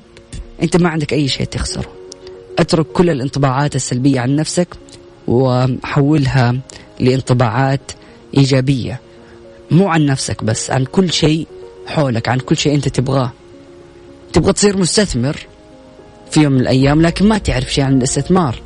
أنت 0.63 0.77
ما 0.77 0.89
عندك 0.89 1.13
أي 1.13 1.29
شيء 1.29 1.47
تخسره. 1.47 1.93
اترك 2.59 2.87
كل 2.87 3.11
الانطباعات 3.11 3.77
السلبية 3.77 4.21
عن 4.21 4.37
نفسك 4.37 4.69
وحولها 5.29 6.59
لانطباعات 7.01 7.93
إيجابية. 8.37 9.01
مو 9.71 9.89
عن 9.89 10.07
نفسك 10.07 10.45
بس 10.45 10.71
عن 10.71 10.85
كل 10.85 11.13
شيء 11.13 11.47
حولك 11.87 12.29
عن 12.29 12.39
كل 12.39 12.57
شيء 12.57 12.75
أنت 12.75 12.89
تبغاه. 12.89 13.33
تبغى 14.33 14.53
تصير 14.53 14.77
مستثمر 14.77 15.37
في 16.31 16.41
يوم 16.41 16.53
من 16.53 16.61
الأيام 16.61 17.03
لكن 17.03 17.29
ما 17.29 17.39
تعرف 17.39 17.75
شيء 17.75 17.85
عن 17.85 17.99
الاستثمار. 17.99 18.63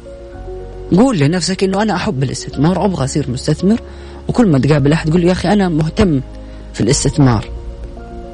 قول 0.96 1.18
لنفسك 1.18 1.64
أنه 1.64 1.82
أنا 1.82 1.94
أحب 1.94 2.22
الاستثمار 2.22 2.84
أبغى 2.84 3.04
أصير 3.04 3.30
مستثمر 3.30 3.80
وكل 4.28 4.46
ما 4.46 4.58
تقابل 4.58 4.92
أحد 4.92 5.10
تقول 5.10 5.24
يا 5.24 5.32
أخي 5.32 5.52
أنا 5.52 5.68
مهتم 5.68 6.20
في 6.74 6.80
الاستثمار. 6.80 7.48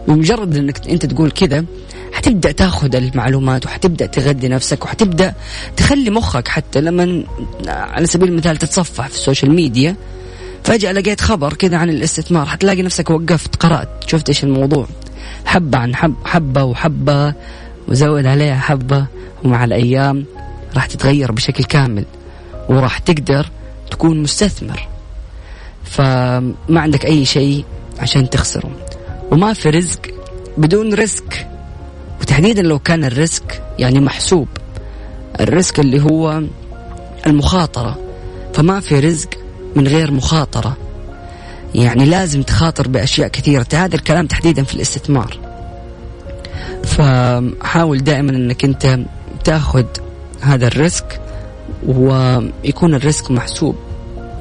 بمجرد 0.08 0.56
أنك 0.56 0.88
أنت 0.88 1.06
تقول 1.06 1.30
كذا 1.30 1.64
حتبدأ 2.12 2.52
تاخذ 2.52 2.96
المعلومات 2.96 3.66
وحتبدأ 3.66 4.06
تغذي 4.06 4.48
نفسك 4.48 4.84
وحتبدأ 4.84 5.34
تخلي 5.76 6.10
مخك 6.10 6.48
حتى 6.48 6.80
لما 6.80 7.24
على 7.68 8.06
سبيل 8.06 8.28
المثال 8.28 8.56
تتصفح 8.56 9.06
في 9.08 9.14
ال 9.14 9.20
social 9.20 9.54
media 9.54 9.96
فجأة 10.64 10.92
لقيت 10.92 11.20
خبر 11.20 11.52
كذا 11.52 11.76
عن 11.76 11.90
الاستثمار 11.90 12.46
حتلاقي 12.46 12.82
نفسك 12.82 13.10
وقفت 13.10 13.56
قرأت 13.56 13.88
شفت 14.06 14.28
إيش 14.28 14.44
الموضوع. 14.44 14.86
حبة 15.44 15.78
عن 15.78 15.96
حب 15.96 16.14
حبة 16.24 16.64
وحبة 16.64 17.34
وزود 17.88 18.26
عليها 18.26 18.56
حبة 18.56 19.06
ومع 19.44 19.64
الأيام 19.64 20.24
راح 20.74 20.86
تتغير 20.86 21.32
بشكل 21.32 21.64
كامل 21.64 22.04
وراح 22.68 22.98
تقدر 22.98 23.50
تكون 23.90 24.22
مستثمر. 24.22 24.88
فما 25.90 26.54
عندك 26.80 27.06
أي 27.06 27.24
شيء 27.24 27.64
عشان 27.98 28.30
تخسره. 28.30 28.70
وما 29.30 29.52
في 29.52 29.70
رزق 29.70 30.00
بدون 30.58 30.94
risk 30.94 31.48
وتحديدا 32.20 32.62
لو 32.62 32.78
كان 32.78 33.04
ال 33.04 33.16
risk 33.16 33.62
يعني 33.78 34.00
محسوب. 34.00 34.48
ال 35.40 35.48
risk 35.48 35.80
اللي 35.80 36.02
هو 36.02 36.42
المخاطرة. 37.26 37.98
فما 38.54 38.80
في 38.80 39.00
رزق 39.00 39.28
من 39.76 39.88
غير 39.88 40.10
مخاطرة. 40.10 40.76
يعني 41.74 42.04
لازم 42.04 42.42
تخاطر 42.42 42.88
بأشياء 42.88 43.28
كثيرة. 43.28 43.66
هذا 43.74 43.94
الكلام 43.94 44.26
تحديدا 44.26 44.62
في 44.62 44.74
الاستثمار. 44.74 45.38
فحاول 46.84 47.98
دائما 47.98 48.30
أنك 48.30 48.64
أنت 48.64 48.98
تأخذ 49.44 49.84
هذا 50.40 50.66
ال 50.66 50.77
risk 50.77 51.20
ويكون 51.86 52.94
ال 52.94 53.01
risk 53.01 53.30
محسوب. 53.30 53.76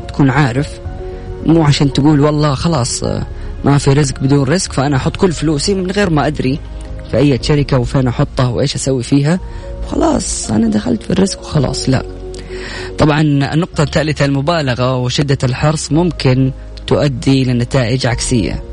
تكون 0.07 0.29
عارف. 0.29 0.79
مو 1.47 1.63
عشان 1.63 1.93
تقول 1.93 2.19
والله 2.19 2.55
خلاص 2.55 3.03
ما 3.65 3.77
في 3.77 3.93
رزق 3.93 4.19
بدون 4.19 4.43
risk 4.43 4.73
فأنا 4.73 4.97
أحط 4.97 5.15
كل 5.15 5.31
فلوسي 5.31 5.73
من 5.73 5.91
غير 5.91 6.09
ما 6.09 6.27
أدري 6.27 6.59
في 7.11 7.17
أي 7.17 7.39
شركة 7.41 7.77
وفين 7.77 8.07
أحطها 8.07 8.47
وإيش 8.47 8.75
أسوي 8.75 9.03
فيها. 9.03 9.39
خلاص 9.87 10.51
أنا 10.51 10.67
دخلت 10.67 11.03
في 11.03 11.09
ال 11.09 11.15
risk 11.15 11.39
وخلاص 11.39 11.89
لا. 11.89 12.03
طبعا 12.97 13.21
النقطة 13.21 13.83
الثالثة 13.83 14.25
المبالغة 14.25 14.97
وشدة 14.97 15.37
الحرص 15.43 15.91
ممكن 15.91 16.51
تؤدي 16.87 17.43
لنتائج 17.43 18.05
عكسية. 18.07 18.63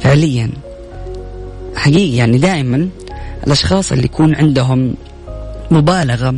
فعليا 0.00 0.50
حقيقي 1.76 2.16
يعني 2.16 2.38
دائما 2.38 2.88
الأشخاص 3.46 3.92
اللي 3.92 4.04
يكون 4.04 4.34
عندهم 4.34 4.94
مبالغة 5.70 6.34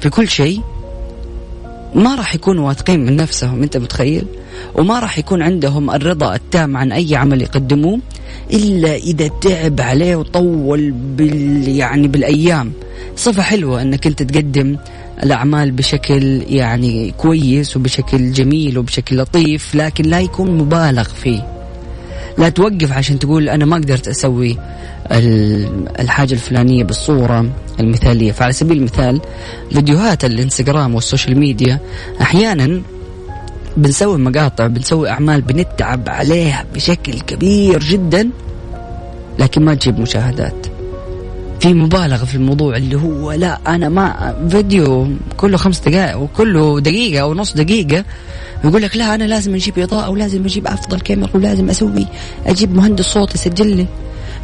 في 0.00 0.10
كل 0.10 0.28
شيء 0.28 0.60
ما 1.94 2.14
راح 2.14 2.34
يكونوا 2.34 2.68
واثقين 2.68 3.04
من 3.06 3.16
نفسهم 3.16 3.62
أنت 3.62 3.76
متخيل؟ 3.76 4.26
وما 4.74 5.00
راح 5.00 5.18
يكون 5.18 5.42
عندهم 5.42 5.90
الرضا 5.90 6.34
التام 6.34 6.76
عن 6.76 6.92
أي 6.92 7.16
عمل 7.16 7.42
يقدموه 7.42 7.98
إلا 8.52 8.96
إذا 8.96 9.28
تعب 9.28 9.80
عليه 9.80 10.16
وطول 10.16 10.90
بال 10.90 11.68
يعني 11.68 12.08
بالأيام. 12.08 12.72
صفة 13.16 13.42
حلوة 13.42 13.82
إنك 13.82 14.06
أنت 14.06 14.22
تقدم 14.22 14.76
الأعمال 15.22 15.70
بشكل 15.70 16.42
يعني 16.48 17.14
كويس 17.18 17.76
وبشكل 17.76 18.32
جميل 18.32 18.78
وبشكل 18.78 19.18
لطيف 19.18 19.74
لكن 19.74 20.04
لا 20.04 20.20
يكون 20.20 20.58
مبالغ 20.58 21.04
فيه. 21.04 21.46
لا 22.38 22.48
توقف 22.48 22.92
عشان 22.92 23.18
تقول 23.18 23.48
أنا 23.48 23.64
ما 23.64 23.76
قدرت 23.76 24.08
أسوي 24.08 24.58
الحاجة 26.00 26.32
الفلانية 26.32 26.84
بالصورة 26.84 27.50
المثالية. 27.80 28.32
فعلى 28.32 28.52
سبيل 28.52 28.76
المثال 28.76 29.20
فيديوهات 29.72 30.24
الإنستغرام 30.24 30.94
وال 30.94 31.05
social 31.05 31.38
media 31.38 31.78
أحيانا 32.20 32.82
بنسوي 33.76 34.18
مقاطع 34.18 34.66
بنسوي 34.66 35.10
أعمال 35.10 35.40
بنتعب 35.40 36.08
عليها 36.08 36.64
بشكل 36.74 37.20
كبير 37.20 37.78
جدا 37.78 38.30
لكن 39.38 39.64
ما 39.64 39.74
تجيب 39.74 40.00
مشاهدات. 40.00 40.66
في 41.60 41.74
مبالغة 41.74 42.24
في 42.24 42.34
الموضوع 42.34 42.76
اللي 42.76 42.96
هو 42.96 43.32
لا 43.32 43.58
أنا 43.66 43.88
ما 43.88 44.34
فيديو 44.50 45.08
كله 45.36 45.56
خمس 45.56 45.80
دقائق 45.80 46.18
وكله 46.18 46.80
دقيقة 46.80 47.22
أو 47.22 47.34
نص 47.34 47.52
دقيقة 47.52 48.04
يقول 48.64 48.82
لك 48.82 48.96
لا 48.96 49.14
أنا 49.14 49.24
لازم 49.24 49.54
أجيب 49.54 49.78
إضاءة 49.78 50.10
ولازم 50.10 50.44
أجيب 50.44 50.66
أفضل 50.66 51.00
كاميرا 51.00 51.30
ولازم 51.34 51.70
أسوي 51.70 52.06
أجيب 52.46 52.74
مهندس 52.74 53.04
صوت 53.04 53.34
يسجل 53.34 53.76
لي 53.76 53.86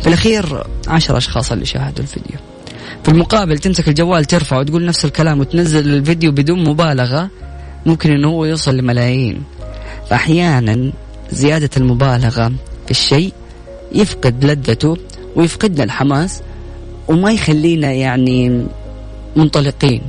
في 0.00 0.06
الأخير 0.06 0.64
عشر 0.88 1.16
أشخاص 1.16 1.52
اللي 1.52 1.64
شاهدوا 1.64 1.98
الفيديو. 1.98 2.36
في 3.02 3.08
المقابل 3.08 3.58
تمسك 3.58 3.88
الجوال 3.88 4.24
ترفعه 4.24 4.58
وتقول 4.58 4.84
نفس 4.86 5.04
الكلام 5.04 5.40
وتنزل 5.40 5.94
الفيديو 5.94 6.32
بدون 6.32 6.64
مبالغة. 6.68 7.30
ممكن 7.86 8.12
إنه 8.12 8.28
هو 8.28 8.44
يوصل 8.44 8.76
لملايين. 8.76 9.42
فأحيانا 10.10 10.92
زيادة 11.30 11.70
المبالغة 11.76 12.52
في 12.84 12.90
الشيء 12.90 13.32
يفقد 13.92 14.44
لذته 14.44 14.96
ويفقدنا 15.36 15.84
الحماس 15.84 16.42
وما 17.08 17.32
يخلينا 17.32 17.92
يعني 17.92 18.66
منطلقين. 19.36 20.02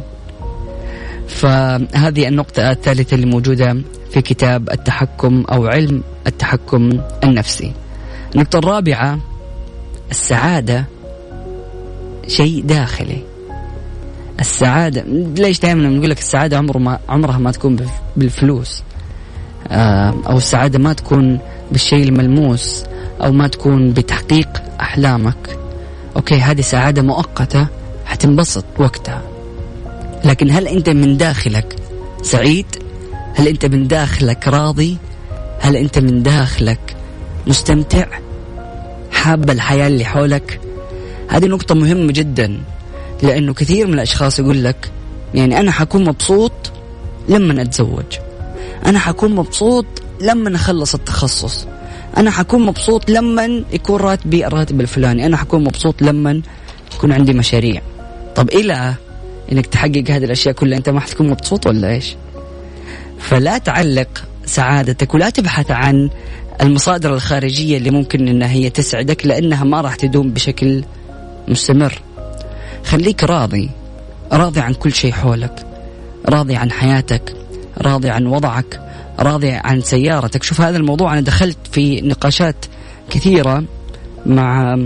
فهذه 1.28 2.28
النقطة 2.28 2.72
الثالثة 2.72 3.16
اللي 3.16 3.26
موجودة 3.26 3.82
في 4.12 4.22
كتاب 4.22 4.70
التحكم 4.70 5.46
أو 5.52 5.68
علم 5.68 6.04
التحكم 6.28 7.02
النفسي. 7.24 7.74
النقطة 8.36 8.60
الرابعة 8.60 9.20
السعادة 10.12 10.86
شيء 12.28 12.62
داخلي. 12.64 13.24
السعادة. 14.40 15.04
ليش 15.38 15.60
دائما 15.60 15.90
نقول 15.90 16.10
لك 16.10 16.20
السعادة 16.20 16.58
عمره 16.58 16.78
ما 16.78 17.00
عمرها 17.10 17.38
ما 17.38 17.52
تكون 17.52 17.78
بالفلوس. 18.16 18.84
آه، 19.68 20.16
أو 20.28 20.38
السعادة 20.38 20.80
ما 20.80 20.94
تكون 20.94 21.40
بالشيء 21.72 22.04
الملموس 22.04 22.84
أو 23.22 23.32
ما 23.32 23.48
تكون 23.48 23.94
بتحقيق 23.94 24.50
أحلامك. 24.82 25.58
أوكي 26.16 26.36
هذه 26.36 26.62
سعادة 26.62 27.02
مؤقتة 27.02 27.68
حتنبسط 28.06 28.66
وقتها. 28.78 29.22
لكن 30.26 30.52
هل 30.52 30.68
أنت 30.68 30.90
من 30.90 31.18
داخلك 31.18 31.76
سعيد؟ 32.22 32.66
هل 33.36 33.48
أنت 33.48 33.66
من 33.66 33.88
داخلك 33.88 34.48
راضي؟ 34.48 34.98
هل 35.60 35.76
أنت 35.76 36.00
من 36.00 36.24
داخلك 36.24 36.96
مستمتع؟ 37.48 38.08
حاب 39.12 39.50
الحياة 39.50 39.88
اللي 39.88 40.06
حولك؟ 40.06 40.60
هذه 41.28 41.46
نقطة 41.46 41.76
مهمة 41.76 42.12
جدا. 42.12 42.60
لأنه 43.24 43.54
كثير 43.54 43.88
من 43.88 43.94
الأشخاص 43.94 44.40
يقول 44.40 44.64
لك 44.64 44.92
يعني 45.34 45.60
أنا 45.60 45.72
حكون 45.72 46.04
مبسوط 46.04 46.72
لما 47.30 47.62
أتزوج. 47.62 48.18
أنا 48.86 49.00
حكون 49.00 49.36
مبسوط 49.36 49.86
لما 50.22 50.56
أخلص 50.56 50.96
التخصص. 50.96 51.68
أنا 52.18 52.32
حكون 52.32 52.66
مبسوط 52.66 53.10
لما 53.10 53.64
يكون 53.74 54.00
راتبي 54.00 54.48
الراتب 54.48 54.82
الفلاني. 54.82 55.26
أنا 55.26 55.38
حكون 55.38 55.64
مبسوط 55.64 56.02
لما 56.02 56.42
يكون 56.96 57.12
عندي 57.12 57.34
مشاريع. 57.34 57.82
طب 58.36 58.50
إلى 58.50 58.96
إنك 59.52 59.66
تحقق 59.66 60.04
هذه 60.10 60.26
الأشياء 60.26 60.56
كلها 60.56 60.78
أنت 60.78 60.90
ما 60.90 61.00
حتكون 61.00 61.30
مبسوط 61.30 61.68
ولا 61.68 61.90
إيش؟ 61.90 62.16
فلا 63.20 63.58
تعلق 63.58 64.24
سعادتك 64.46 65.14
ولا 65.14 65.30
تبحث 65.30 65.72
عن 65.72 66.10
المصادر 66.62 67.14
الخارجية 67.14 67.78
اللي 67.78 67.92
ممكن 67.92 68.28
إنها 68.28 68.52
هي 68.52 68.70
تسعدك 68.70 69.26
لأنها 69.26 69.64
ما 69.64 69.82
راح 69.82 69.96
تدوم 69.96 70.32
بشكل 70.32 70.84
مستمر. 71.48 72.02
خليك 72.84 73.24
راضي. 73.24 73.70
راضي 74.32 74.60
عن 74.60 74.74
كل 74.74 74.94
شيء 74.94 75.12
حولك. 75.12 75.66
راضي 76.30 76.56
عن 76.56 76.72
حياتك. 76.72 77.36
راضي 77.78 78.10
عن 78.10 78.26
وضعك. 78.26 78.82
راضي 79.20 79.52
عن 79.52 79.82
سيارتك. 79.82 80.44
شوف 80.44 80.62
هذا 80.62 80.78
الموضوع. 80.78 81.14
أنا 81.14 81.22
دخلت 81.22 81.58
في 81.72 82.02
نقاشات 82.02 82.66
كثيرة 83.10 83.64
مع 84.26 84.78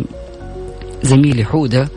زميلي 1.03 1.45
حودة. 1.45 1.89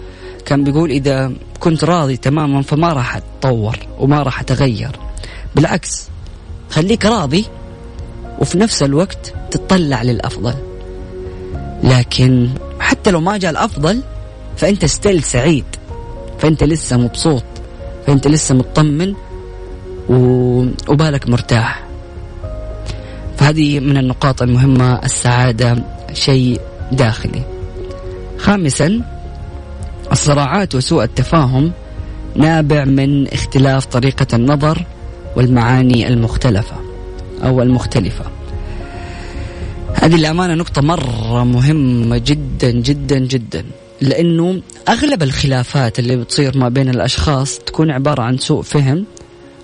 كان 0.44 0.64
بيقول 0.64 0.90
إذا 0.90 1.32
كنت 1.60 1.84
راضي 1.84 2.16
تماما 2.16 2.62
فما 2.62 2.92
راح 2.92 3.16
أتطور 3.16 3.78
وما 3.98 4.22
راح 4.22 4.40
أتغير. 4.40 4.90
بالعكس 5.54 6.08
خليك 6.70 7.06
راضي 7.06 7.44
وفي 8.38 8.58
نفس 8.58 8.82
الوقت 8.82 9.34
تطلع 9.50 10.02
للأفضل. 10.02 10.54
لكن 11.82 12.50
حتى 12.80 13.10
لو 13.10 13.20
ما 13.20 13.36
جاء 13.36 13.50
الأفضل 13.50 14.02
فأنت 14.56 14.84
ستيل 14.84 15.22
سعيد. 15.22 15.64
فأنت 16.38 16.64
لسه 16.64 16.96
مبسوط 16.96 17.44
فأنت 18.06 18.28
لسه 18.28 18.54
مطمن 18.54 19.14
وبالك 20.88 21.28
مرتاح. 21.28 21.82
فهذه 23.36 23.80
من 23.80 23.96
النقاط 23.96 24.42
المهمة 24.42 24.94
السعادة 25.04 25.76
شيء 26.12 26.60
داخلي. 26.92 27.42
خامسا 28.38 29.02
الصراعات 30.12 30.74
وسوء 30.74 31.04
التفاهم 31.04 31.72
نابع 32.36 32.84
من 32.84 33.28
اختلاف 33.28 33.86
طريقة 33.86 34.26
النظر 34.34 34.84
والمعاني 35.36 36.08
المختلفة 36.08 36.76
أو 37.44 37.62
المختلفة. 37.62 38.24
هذه 39.94 40.14
الأمانة 40.14 40.54
نقطة 40.54 40.82
مرة 40.82 41.44
مهمة 41.44 42.18
جدا 42.18 42.70
جدا 42.70 43.18
جدا. 43.18 43.64
لأنه 44.00 44.60
أغلب 44.88 45.22
الخلافات 45.22 45.98
اللي 45.98 46.16
بتصير 46.16 46.58
ما 46.58 46.68
بين 46.68 46.88
الأشخاص 46.88 47.58
تكون 47.58 47.90
عبارة 47.90 48.22
عن 48.22 48.38
سوء 48.38 48.62
فهم 48.62 49.04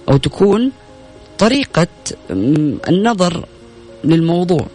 أو 0.09 0.17
تكون 0.17 0.71
طريقة 1.39 1.87
النظر 2.89 3.45
للموضوع. 4.05 4.67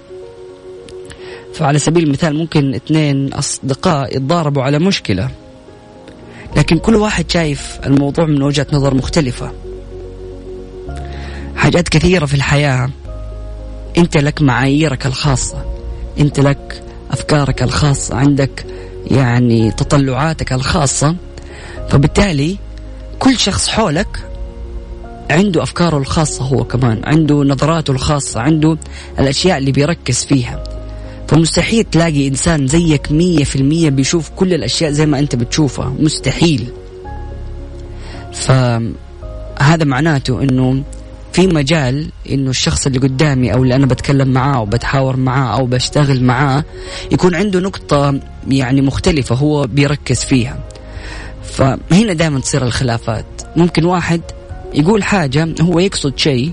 فعلى 1.54 1.80
سبيل 1.80 2.04
المثال 2.04 2.36
ممكن 2.36 2.74
اثنين 2.74 3.34
أصدقاء 3.34 4.18
يتضاربوا 4.18 4.64
على 4.64 4.80
مشكلة 4.80 5.30
لكن 6.58 6.78
كل 6.78 6.96
واحد 6.96 7.32
شايف 7.32 7.80
الموضوع 7.86 8.26
من 8.26 8.42
وجهة 8.42 8.68
نظر 8.74 8.94
مختلفة. 8.94 9.52
حاجات 11.56 11.90
كثيرة 11.90 12.26
في 12.26 12.34
الحياة 12.34 12.90
أنت 13.98 14.18
لك 14.18 14.42
معاييرك 14.42 15.06
الخاصة 15.06 15.66
أنت 16.20 16.40
لك 16.40 16.84
أفكارك 17.12 17.64
الخاصة 17.64 18.16
عندك 18.16 18.66
يعني 19.12 19.72
تطلعاتك 19.72 20.54
الخاصة. 20.54 21.16
فبالتالي 21.90 22.58
كل 23.20 23.38
شخص 23.40 23.68
حولك 23.68 24.08
عنده 25.32 25.64
أفكاره 25.64 25.98
الخاصة 25.98 26.44
هو 26.46 26.64
كمان 26.64 27.02
عنده 27.06 27.36
نظراته 27.36 27.92
الخاصة 27.92 28.40
عنده 28.40 28.78
الأشياء 29.20 29.58
اللي 29.58 29.72
بيركز 29.72 30.26
فيها. 30.26 30.64
فمستحيل 31.28 31.84
تلاقي 31.84 32.28
إنسان 32.28 32.68
زيك 32.68 33.12
مية 33.12 33.44
في 33.44 33.56
المية 33.56 33.90
بيشوف 33.90 34.30
كل 34.30 34.54
الأشياء 34.54 34.92
زي 34.92 35.06
ما 35.06 35.20
أنت 35.20 35.36
بتشوفها. 35.36 35.94
مستحيل. 36.00 36.68
فهذا 38.34 39.84
معناته 39.84 40.42
أنه 40.42 40.84
في 41.34 41.48
مجال 41.48 42.10
إنه 42.30 42.50
الشخص 42.50 42.86
اللي 42.86 43.00
قدامي 43.00 43.54
أو 43.54 43.64
اللي 43.64 43.76
أنا 43.76 43.86
بتكلم 43.86 44.28
معاه 44.28 44.56
أو 44.56 44.66
بتحاور 44.66 45.16
معاه 45.18 45.60
أو 45.60 45.66
بشتغل 45.66 46.24
معاه 46.24 46.64
يكون 47.12 47.36
عنده 47.36 47.60
نقطة 47.60 48.20
يعني 48.48 48.82
مختلفة 48.82 49.36
هو 49.36 49.68
بيركز 49.68 50.24
فيها. 50.24 50.60
فهنا 51.44 52.14
دائما 52.14 52.40
تصير 52.40 52.66
الخلافات. 52.66 53.26
ممكن 53.56 53.86
واحد 53.86 54.22
يقول 54.74 55.04
حاجة 55.04 55.48
هو 55.62 55.80
يقصد 55.80 56.18
شيء 56.18 56.52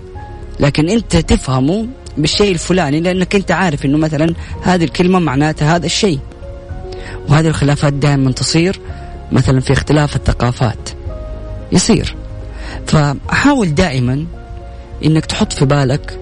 لكن 0.60 0.88
أنت 0.88 1.16
تفهمه 1.16 1.87
بالشيء 2.18 2.52
الفلاني 2.52 3.00
لأنك 3.00 3.34
أنت 3.34 3.50
عارف 3.50 3.84
إنه 3.84 3.98
مثلا 3.98 4.34
هذه 4.62 4.84
الكلمة 4.84 5.18
معناتها 5.18 5.76
هذا 5.76 5.87
الشيء. 5.87 6.18
وهذه 7.28 7.46
الخلافات 7.46 7.92
دائما 7.92 8.32
تصير 8.32 8.80
مثلا 9.32 9.60
في 9.60 9.72
اختلاف 9.72 10.16
الثقافات. 10.16 10.90
يصير. 11.72 12.16
فحاول 12.87 13.74
دائما 13.74 14.26
إنك 15.04 15.26
تحط 15.26 15.52
في 15.52 15.64
بالك 15.64 16.18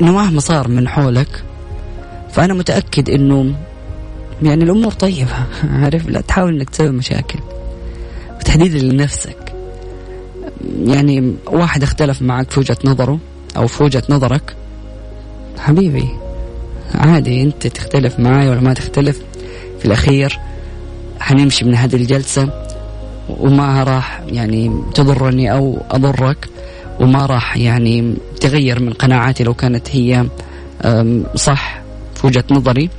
إنه 0.00 0.12
مهما 0.12 0.40
صار 0.40 0.68
من 0.68 0.88
حولك 0.88 1.44
فأنا 2.32 2.54
متأكد 2.54 3.10
إنه 3.10 3.54
يعني 4.42 4.64
الأمور 4.64 4.92
طيبة 4.92 5.34
عارف؟ 5.82 6.08
لا 6.08 6.20
تحاول 6.20 6.54
إنك 6.54 6.70
تسوي 6.70 6.90
مشاكل 6.90 7.38
وتحديدا 8.40 8.78
لنفسك. 8.78 9.52
يعني 10.84 11.34
واحد 11.46 11.82
اختلف 11.82 12.22
معك 12.22 12.50
في 12.50 12.60
وجهة 12.60 12.76
نظره 12.84 13.18
أو 13.56 13.66
في 13.66 13.82
وجهة 13.82 14.02
نظرك 14.08 14.56
حبيبي 15.58 16.08
عادي 16.94 17.42
أنت 17.42 17.66
تختلف 17.66 18.18
معي 18.18 18.48
ولا 18.48 18.60
ما 18.60 18.74
تختلف. 18.74 19.20
في 19.78 19.84
الأخير 19.84 20.40
حنمشي 21.20 21.64
من 21.64 21.74
هذه 21.74 21.96
الجلسة 21.96 22.66
وما 23.28 23.84
راح 23.84 24.22
يعني 24.26 24.82
تضرني 24.94 25.52
أو 25.52 25.82
أضرك. 25.90 26.48
وما 27.02 27.26
راح 27.26 27.56
يعني 27.56 28.14
تغير 28.40 28.82
من 28.82 28.92
قناعاتي 28.92 29.44
لو 29.44 29.54
كانت 29.54 29.88
هي 29.90 30.26
صح 31.34 31.80
في 32.14 32.26
وجهة 32.26 32.44
نظري. 32.50 32.90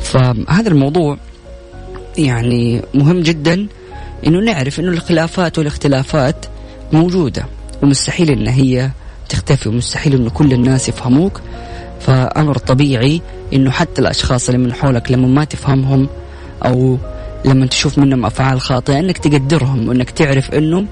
فهذا 0.00 0.68
الموضوع 0.68 1.16
يعني 2.18 2.82
مهم 2.94 3.20
جدا 3.20 3.66
إنه 4.26 4.40
نعرف 4.40 4.80
إنه 4.80 4.88
الخلافات 4.88 5.58
والاختلافات 5.58 6.46
موجودة 6.92 7.44
ومستحيل 7.82 8.30
إن 8.30 8.48
هي 8.48 8.90
تختفي 9.28 9.68
ومستحيل 9.68 10.14
انه 10.14 10.30
كل 10.30 10.52
الناس 10.52 10.88
يفهموك. 10.88 11.40
فأمر 12.00 12.58
طبيعي 12.58 13.22
إنه 13.52 13.70
حتى 13.70 14.00
الأشخاص 14.00 14.48
اللي 14.48 14.64
من 14.64 14.72
حولك 14.72 15.12
لما 15.12 15.28
ما 15.28 15.44
تفهمهم 15.44 16.08
أو 16.64 16.98
لما 17.44 17.66
تشوف 17.66 17.98
منهم 17.98 18.26
أفعال 18.26 18.60
خاطئة 18.60 18.98
إنك 18.98 19.18
تقدرهم 19.18 19.88
وإنك 19.88 20.10
تعرف 20.10 20.54
إنه 20.54 20.84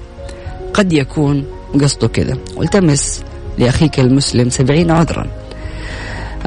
قد 0.73 0.93
يكون 0.93 1.45
قصده 1.81 2.07
كذا. 2.07 2.37
والتمس 2.55 3.23
لأخيك 3.57 3.99
المسلم 3.99 4.49
سبعين 4.49 4.91
عذرا. 4.91 5.27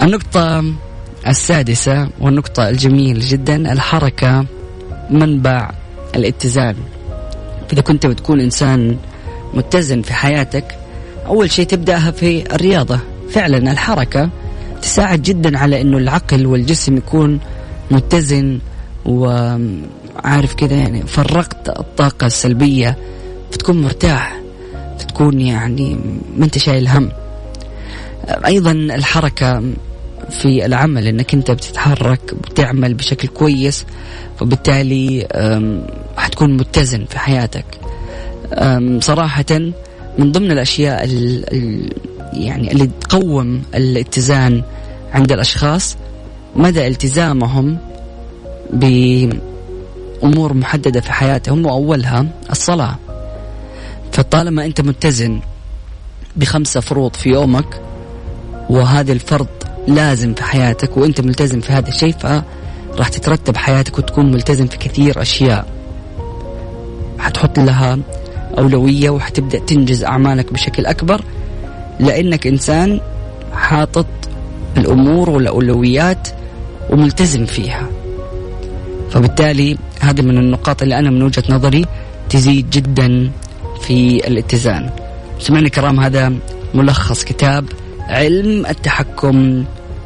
النقطة 0.02 0.64
السادسة 1.26 2.08
والنقطة 2.20 2.68
الجميلة 2.68 3.20
جدا 3.28 3.72
الحركة 3.72 4.46
منبع 5.10 5.70
الاتزان. 6.16 6.76
إذا 7.72 7.80
كنت 7.80 8.06
بتكون 8.06 8.40
إنسان 8.40 8.96
متزن 9.54 10.02
في 10.02 10.14
حياتك 10.14 10.64
أول 11.26 11.50
شيء 11.50 11.66
تبدأها 11.66 12.10
في 12.10 12.54
الرياضة. 12.54 13.00
فعلا 13.30 13.72
الحركة 13.72 14.30
تساعد 14.82 15.22
جدا 15.22 15.58
على 15.58 15.80
أنه 15.80 15.98
العقل 15.98 16.46
والجسم 16.46 16.96
يكون 16.96 17.40
متزن 17.90 18.58
وعارف 19.04 20.54
كذا 20.56 20.74
يعني 20.74 21.02
فرقت 21.06 21.68
الطاقة 21.68 22.26
السلبية 22.26 22.96
فتكون 23.52 23.82
مرتاح. 23.82 24.39
تكون 25.20 25.40
يعني 25.40 25.98
ما 26.36 26.44
أنت 26.44 26.58
شايل 26.58 26.88
هم. 26.88 27.12
أيضا 28.46 28.72
الحركة 28.72 29.62
في 30.30 30.66
العمل 30.66 31.06
إنك 31.06 31.34
أنت 31.34 31.50
بتتحرك 31.50 32.34
بتعمل 32.34 32.94
بشكل 32.94 33.28
كويس 33.28 33.86
وبالتالي 34.40 35.26
حتكون 36.16 36.56
متزن 36.56 37.04
في 37.04 37.18
حياتك. 37.18 37.64
صراحة 39.00 39.44
من 40.18 40.32
ضمن 40.32 40.50
الأشياء 40.50 41.08
يعني 42.32 42.72
اللي 42.72 42.90
تقوم 43.00 43.62
الاتزان 43.74 44.62
عند 45.12 45.32
الأشخاص 45.32 45.96
مدى 46.56 46.86
التزامهم 46.86 47.78
بأمور 48.72 50.54
محددة 50.54 51.00
في 51.00 51.12
حياتهم 51.12 51.66
وأولها 51.66 52.26
الصلاة. 52.50 52.96
فطالما 54.12 54.66
أنت 54.66 54.80
متزن 54.80 55.40
بخمسة 56.36 56.80
فروض 56.80 57.16
في 57.16 57.28
يومك 57.28 57.80
وهذا 58.70 59.12
الفرض 59.12 59.46
لازم 59.88 60.34
في 60.34 60.42
حياتك 60.42 60.96
وأنت 60.96 61.20
ملتزم 61.20 61.60
في 61.60 61.72
هذا 61.72 61.88
الشيء 61.88 62.12
فراح 62.12 63.08
تترتب 63.08 63.56
حياتك 63.56 63.98
وتكون 63.98 64.32
ملتزم 64.32 64.66
في 64.66 64.76
كثير 64.78 65.22
أشياء. 65.22 65.66
حتحط 67.18 67.58
لها 67.58 67.98
أولوية 68.58 69.10
وحتبدأ 69.10 69.58
تنجز 69.58 70.04
أعمالك 70.04 70.52
بشكل 70.52 70.86
أكبر 70.86 71.24
لأنك 72.00 72.46
إنسان 72.46 73.00
حاطط 73.52 74.06
الأمور 74.76 75.30
والأولويات 75.30 76.28
وملتزم 76.90 77.46
فيها. 77.46 77.86
فبالتالي 79.10 79.78
هذه 80.00 80.22
من 80.22 80.38
النقاط 80.38 80.82
اللي 80.82 80.98
أنا 80.98 81.10
من 81.10 81.22
وجهة 81.22 81.44
نظري 81.48 81.84
تزيد 82.28 82.70
جدا 82.70 83.30
في 83.82 84.28
الاتزان. 84.28 84.90
سمعنا 85.38 85.66
الكرام 85.66 86.00
هذا 86.00 86.32
ملخص 86.74 87.24
كتاب 87.24 87.64
علم 88.00 88.66
التحكم 88.66 89.64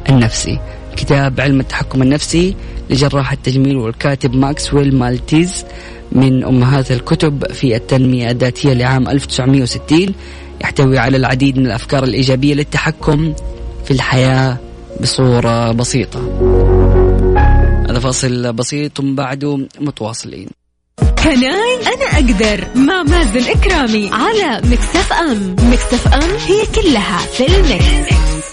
النفسي. 0.09 0.59
كتاب 0.95 1.41
علم 1.41 1.59
التحكم 1.59 2.01
النفسي 2.01 2.55
لجراح 2.89 3.31
التجميل 3.31 3.77
والكاتب 3.77 4.35
ماكسويل 4.35 4.95
مالتيز 4.95 5.65
من 6.11 6.43
أمهات 6.43 6.91
الكتب 6.91 7.51
في 7.51 7.75
التنمية 7.75 8.31
الذاتية 8.31 8.73
لعام 8.73 9.07
1960 9.07 10.13
يحتوي 10.61 10.97
على 10.97 11.17
العديد 11.17 11.57
من 11.57 11.65
الأفكار 11.65 12.03
الإيجابية 12.03 12.53
للتحكم 12.53 13.33
في 13.85 13.91
الحياة 13.91 14.57
بصورة 15.01 15.71
بسيطة. 15.71 16.19
هذا 17.89 17.99
فاصل 17.99 18.53
بسيط 18.53 19.01
بعده 19.01 19.67
متواصلين. 19.79 20.47
Can 21.25 21.62
I 21.62 21.75
أنا 21.87 22.05
أقدر 22.13 22.67
مع 22.75 23.03
مازن 23.03 23.51
إكرامي 23.51 24.09
على 24.13 24.61
Mix 24.63 25.13
FM 25.13 25.55
Mix 25.71 26.13
FM 26.13 26.29
هي 26.47 26.65
كلها 26.75 27.17
في 27.17 27.45
ال 27.47 27.67
mix. 27.67 28.45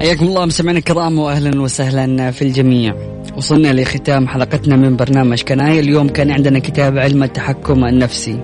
حياكم 0.00 0.26
الله 0.26 0.46
مستمعينا 0.46 0.78
الكرام 0.78 1.18
واهلا 1.18 1.62
وسهلا 1.62 2.30
في 2.30 2.42
الجميع. 2.42 2.94
وصلنا 3.36 3.72
لختام 3.72 4.28
حلقتنا 4.28 4.76
من 4.76 4.96
برنامج 4.96 5.42
Can 5.42 5.70
I 5.70 5.80
اليوم 5.80 6.08
كان 6.08 6.30
عندنا 6.30 6.58
كتاب 6.58 6.98
علم 6.98 7.22
التحكم 7.22 7.84
النفسي. 7.84 8.38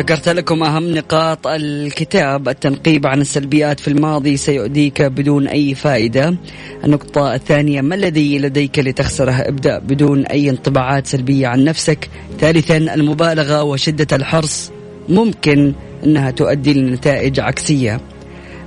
ذكرت 0.00 0.28
لكم 0.28 0.62
أهم 0.62 0.94
نقاط 0.94 1.46
الكتاب 1.46 2.48
التنقيب 2.48 3.06
عن 3.06 3.20
السلبيات 3.20 3.80
في 3.80 3.88
الماضي 3.88 4.36
سيؤديك 4.36 5.02
بدون 5.02 5.48
أي 5.48 5.74
فائدة. 5.74 6.36
النقطة 6.84 7.34
الثانية 7.34 7.80
ما 7.80 7.94
الذي 7.94 8.38
لديك 8.38 8.78
لتخسره 8.78 9.32
ابدأ 9.32 9.78
بدون 9.78 10.26
أي 10.26 10.50
انطباعات 10.50 11.06
سلبية 11.06 11.46
عن 11.46 11.64
نفسك؟ 11.64 12.08
ثالثا 12.38 12.76
المبالغة 12.76 13.62
وشدة 13.62 14.16
الحرص 14.16 14.70
ممكن 15.08 15.72
أنها 16.04 16.30
تؤدي 16.30 16.74
لنتائج 16.74 17.40
عكسية. 17.40 18.00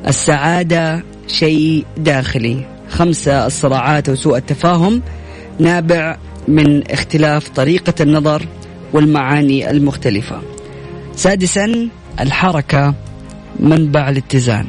السعادة 0.08 1.04
شيء 1.28 1.86
داخلي. 1.98 2.66
خمسة 2.90 3.46
الصراعات 3.46 4.10
وسوء 4.10 4.38
التفاهم. 4.38 5.02
نابع 5.60 6.18
من 6.48 6.92
اختلاف 6.92 7.50
طريقة 7.50 7.94
النظر 8.02 8.48
والمعاني 8.94 9.72
المختلفة. 9.72 10.53
سادسا 11.16 11.90
الحركة 12.20 12.94
منبع 13.60 14.10
الاتزان. 14.10 14.66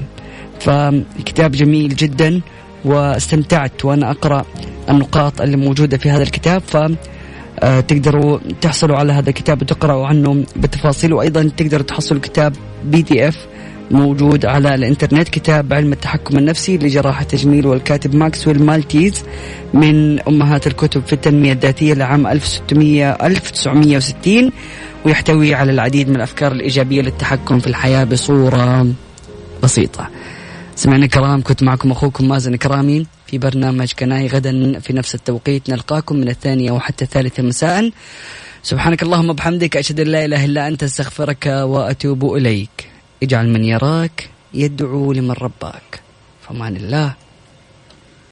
فكتاب 0.61 1.53
جميل 1.53 1.97
جدا 1.97 2.41
واستمتعت 2.85 3.85
وأنا 3.85 4.11
أقرأ 4.11 4.45
النقاط 4.91 5.41
اللي 5.41 5.57
موجودة 5.57 5.99
في 5.99 6.11
هذا 6.11 6.23
الكتاب. 6.23 6.63
ف 6.67 6.77
آه، 7.61 7.81
تقدروا 7.81 8.39
تحصلوا 8.61 8.97
على 8.97 9.13
هذا 9.13 9.29
الكتاب 9.29 9.63
وتقرأوا 9.63 10.07
عنه 10.07 10.45
بالتفاصيل 10.57 11.13
وأيضا 11.13 11.51
تقدروا 11.57 11.83
تحصلوا 11.83 12.21
كتاب 12.21 12.53
PDF 12.85 13.47
موجود 13.91 14.47
على 14.47 14.75
الإنترنت 14.75 15.29
كتاب 15.29 15.73
علم 15.73 15.93
التحكم 15.93 16.39
النفسي 16.39 16.79
لجراحة 16.79 17.23
التجميل 17.23 17.67
والكاتب 17.67 18.15
ماكسويل 18.15 18.63
مالتيز 18.63 19.25
من 19.75 20.21
أمهات 20.21 20.67
الكتب 20.67 21.03
في 21.07 21.13
التنمية 21.13 21.53
الذاتية 21.53 21.95
لعام 21.95 22.27
1600 22.27 23.11
1960 23.11 24.53
ويحتوي 25.05 25.55
على 25.55 25.73
العديد 25.73 26.09
من 26.09 26.17
الأفكار 26.17 26.53
الإيجابية 26.53 27.03
للتحكم 27.03 27.59
في 27.59 27.67
الحياة 27.67 28.05
بصورة 28.05 28.87
بسيطة. 29.63 30.09
سمعنا 30.77 31.07
كرام 31.07 31.43
كنت 31.43 31.63
معكم 31.63 31.91
أخوكم 31.91 32.29
مازن 32.29 32.57
كرامي 32.57 33.07
في 33.27 33.39
برنامج 33.39 33.93
كناي 33.93 34.27
غدا 34.27 34.79
في 34.79 34.93
نفس 34.93 35.15
التوقيت. 35.15 35.71
نلقاكم 35.71 36.17
من 36.17 36.29
الثانية 36.29 36.73
وحتى 36.73 37.05
الثالثة 37.05 37.43
مساء. 37.43 37.91
سبحانك 38.63 39.03
اللهم 39.03 39.31
وبحمدك 39.31 39.77
أشهد 39.77 40.01
أن 40.01 40.07
لا 40.07 40.25
إله 40.25 40.45
إلا 40.45 40.69
أنت 40.69 40.83
أستغفرك 40.83 41.47
وأتوب 41.47 42.35
إليك. 42.35 42.94
اجعل 43.23 43.49
من 43.49 43.65
يراك 43.65 44.31
يدعو 44.55 45.13
لمن 45.13 45.31
رباك. 45.31 46.01
فمان 46.49 46.77
الله 46.77 47.15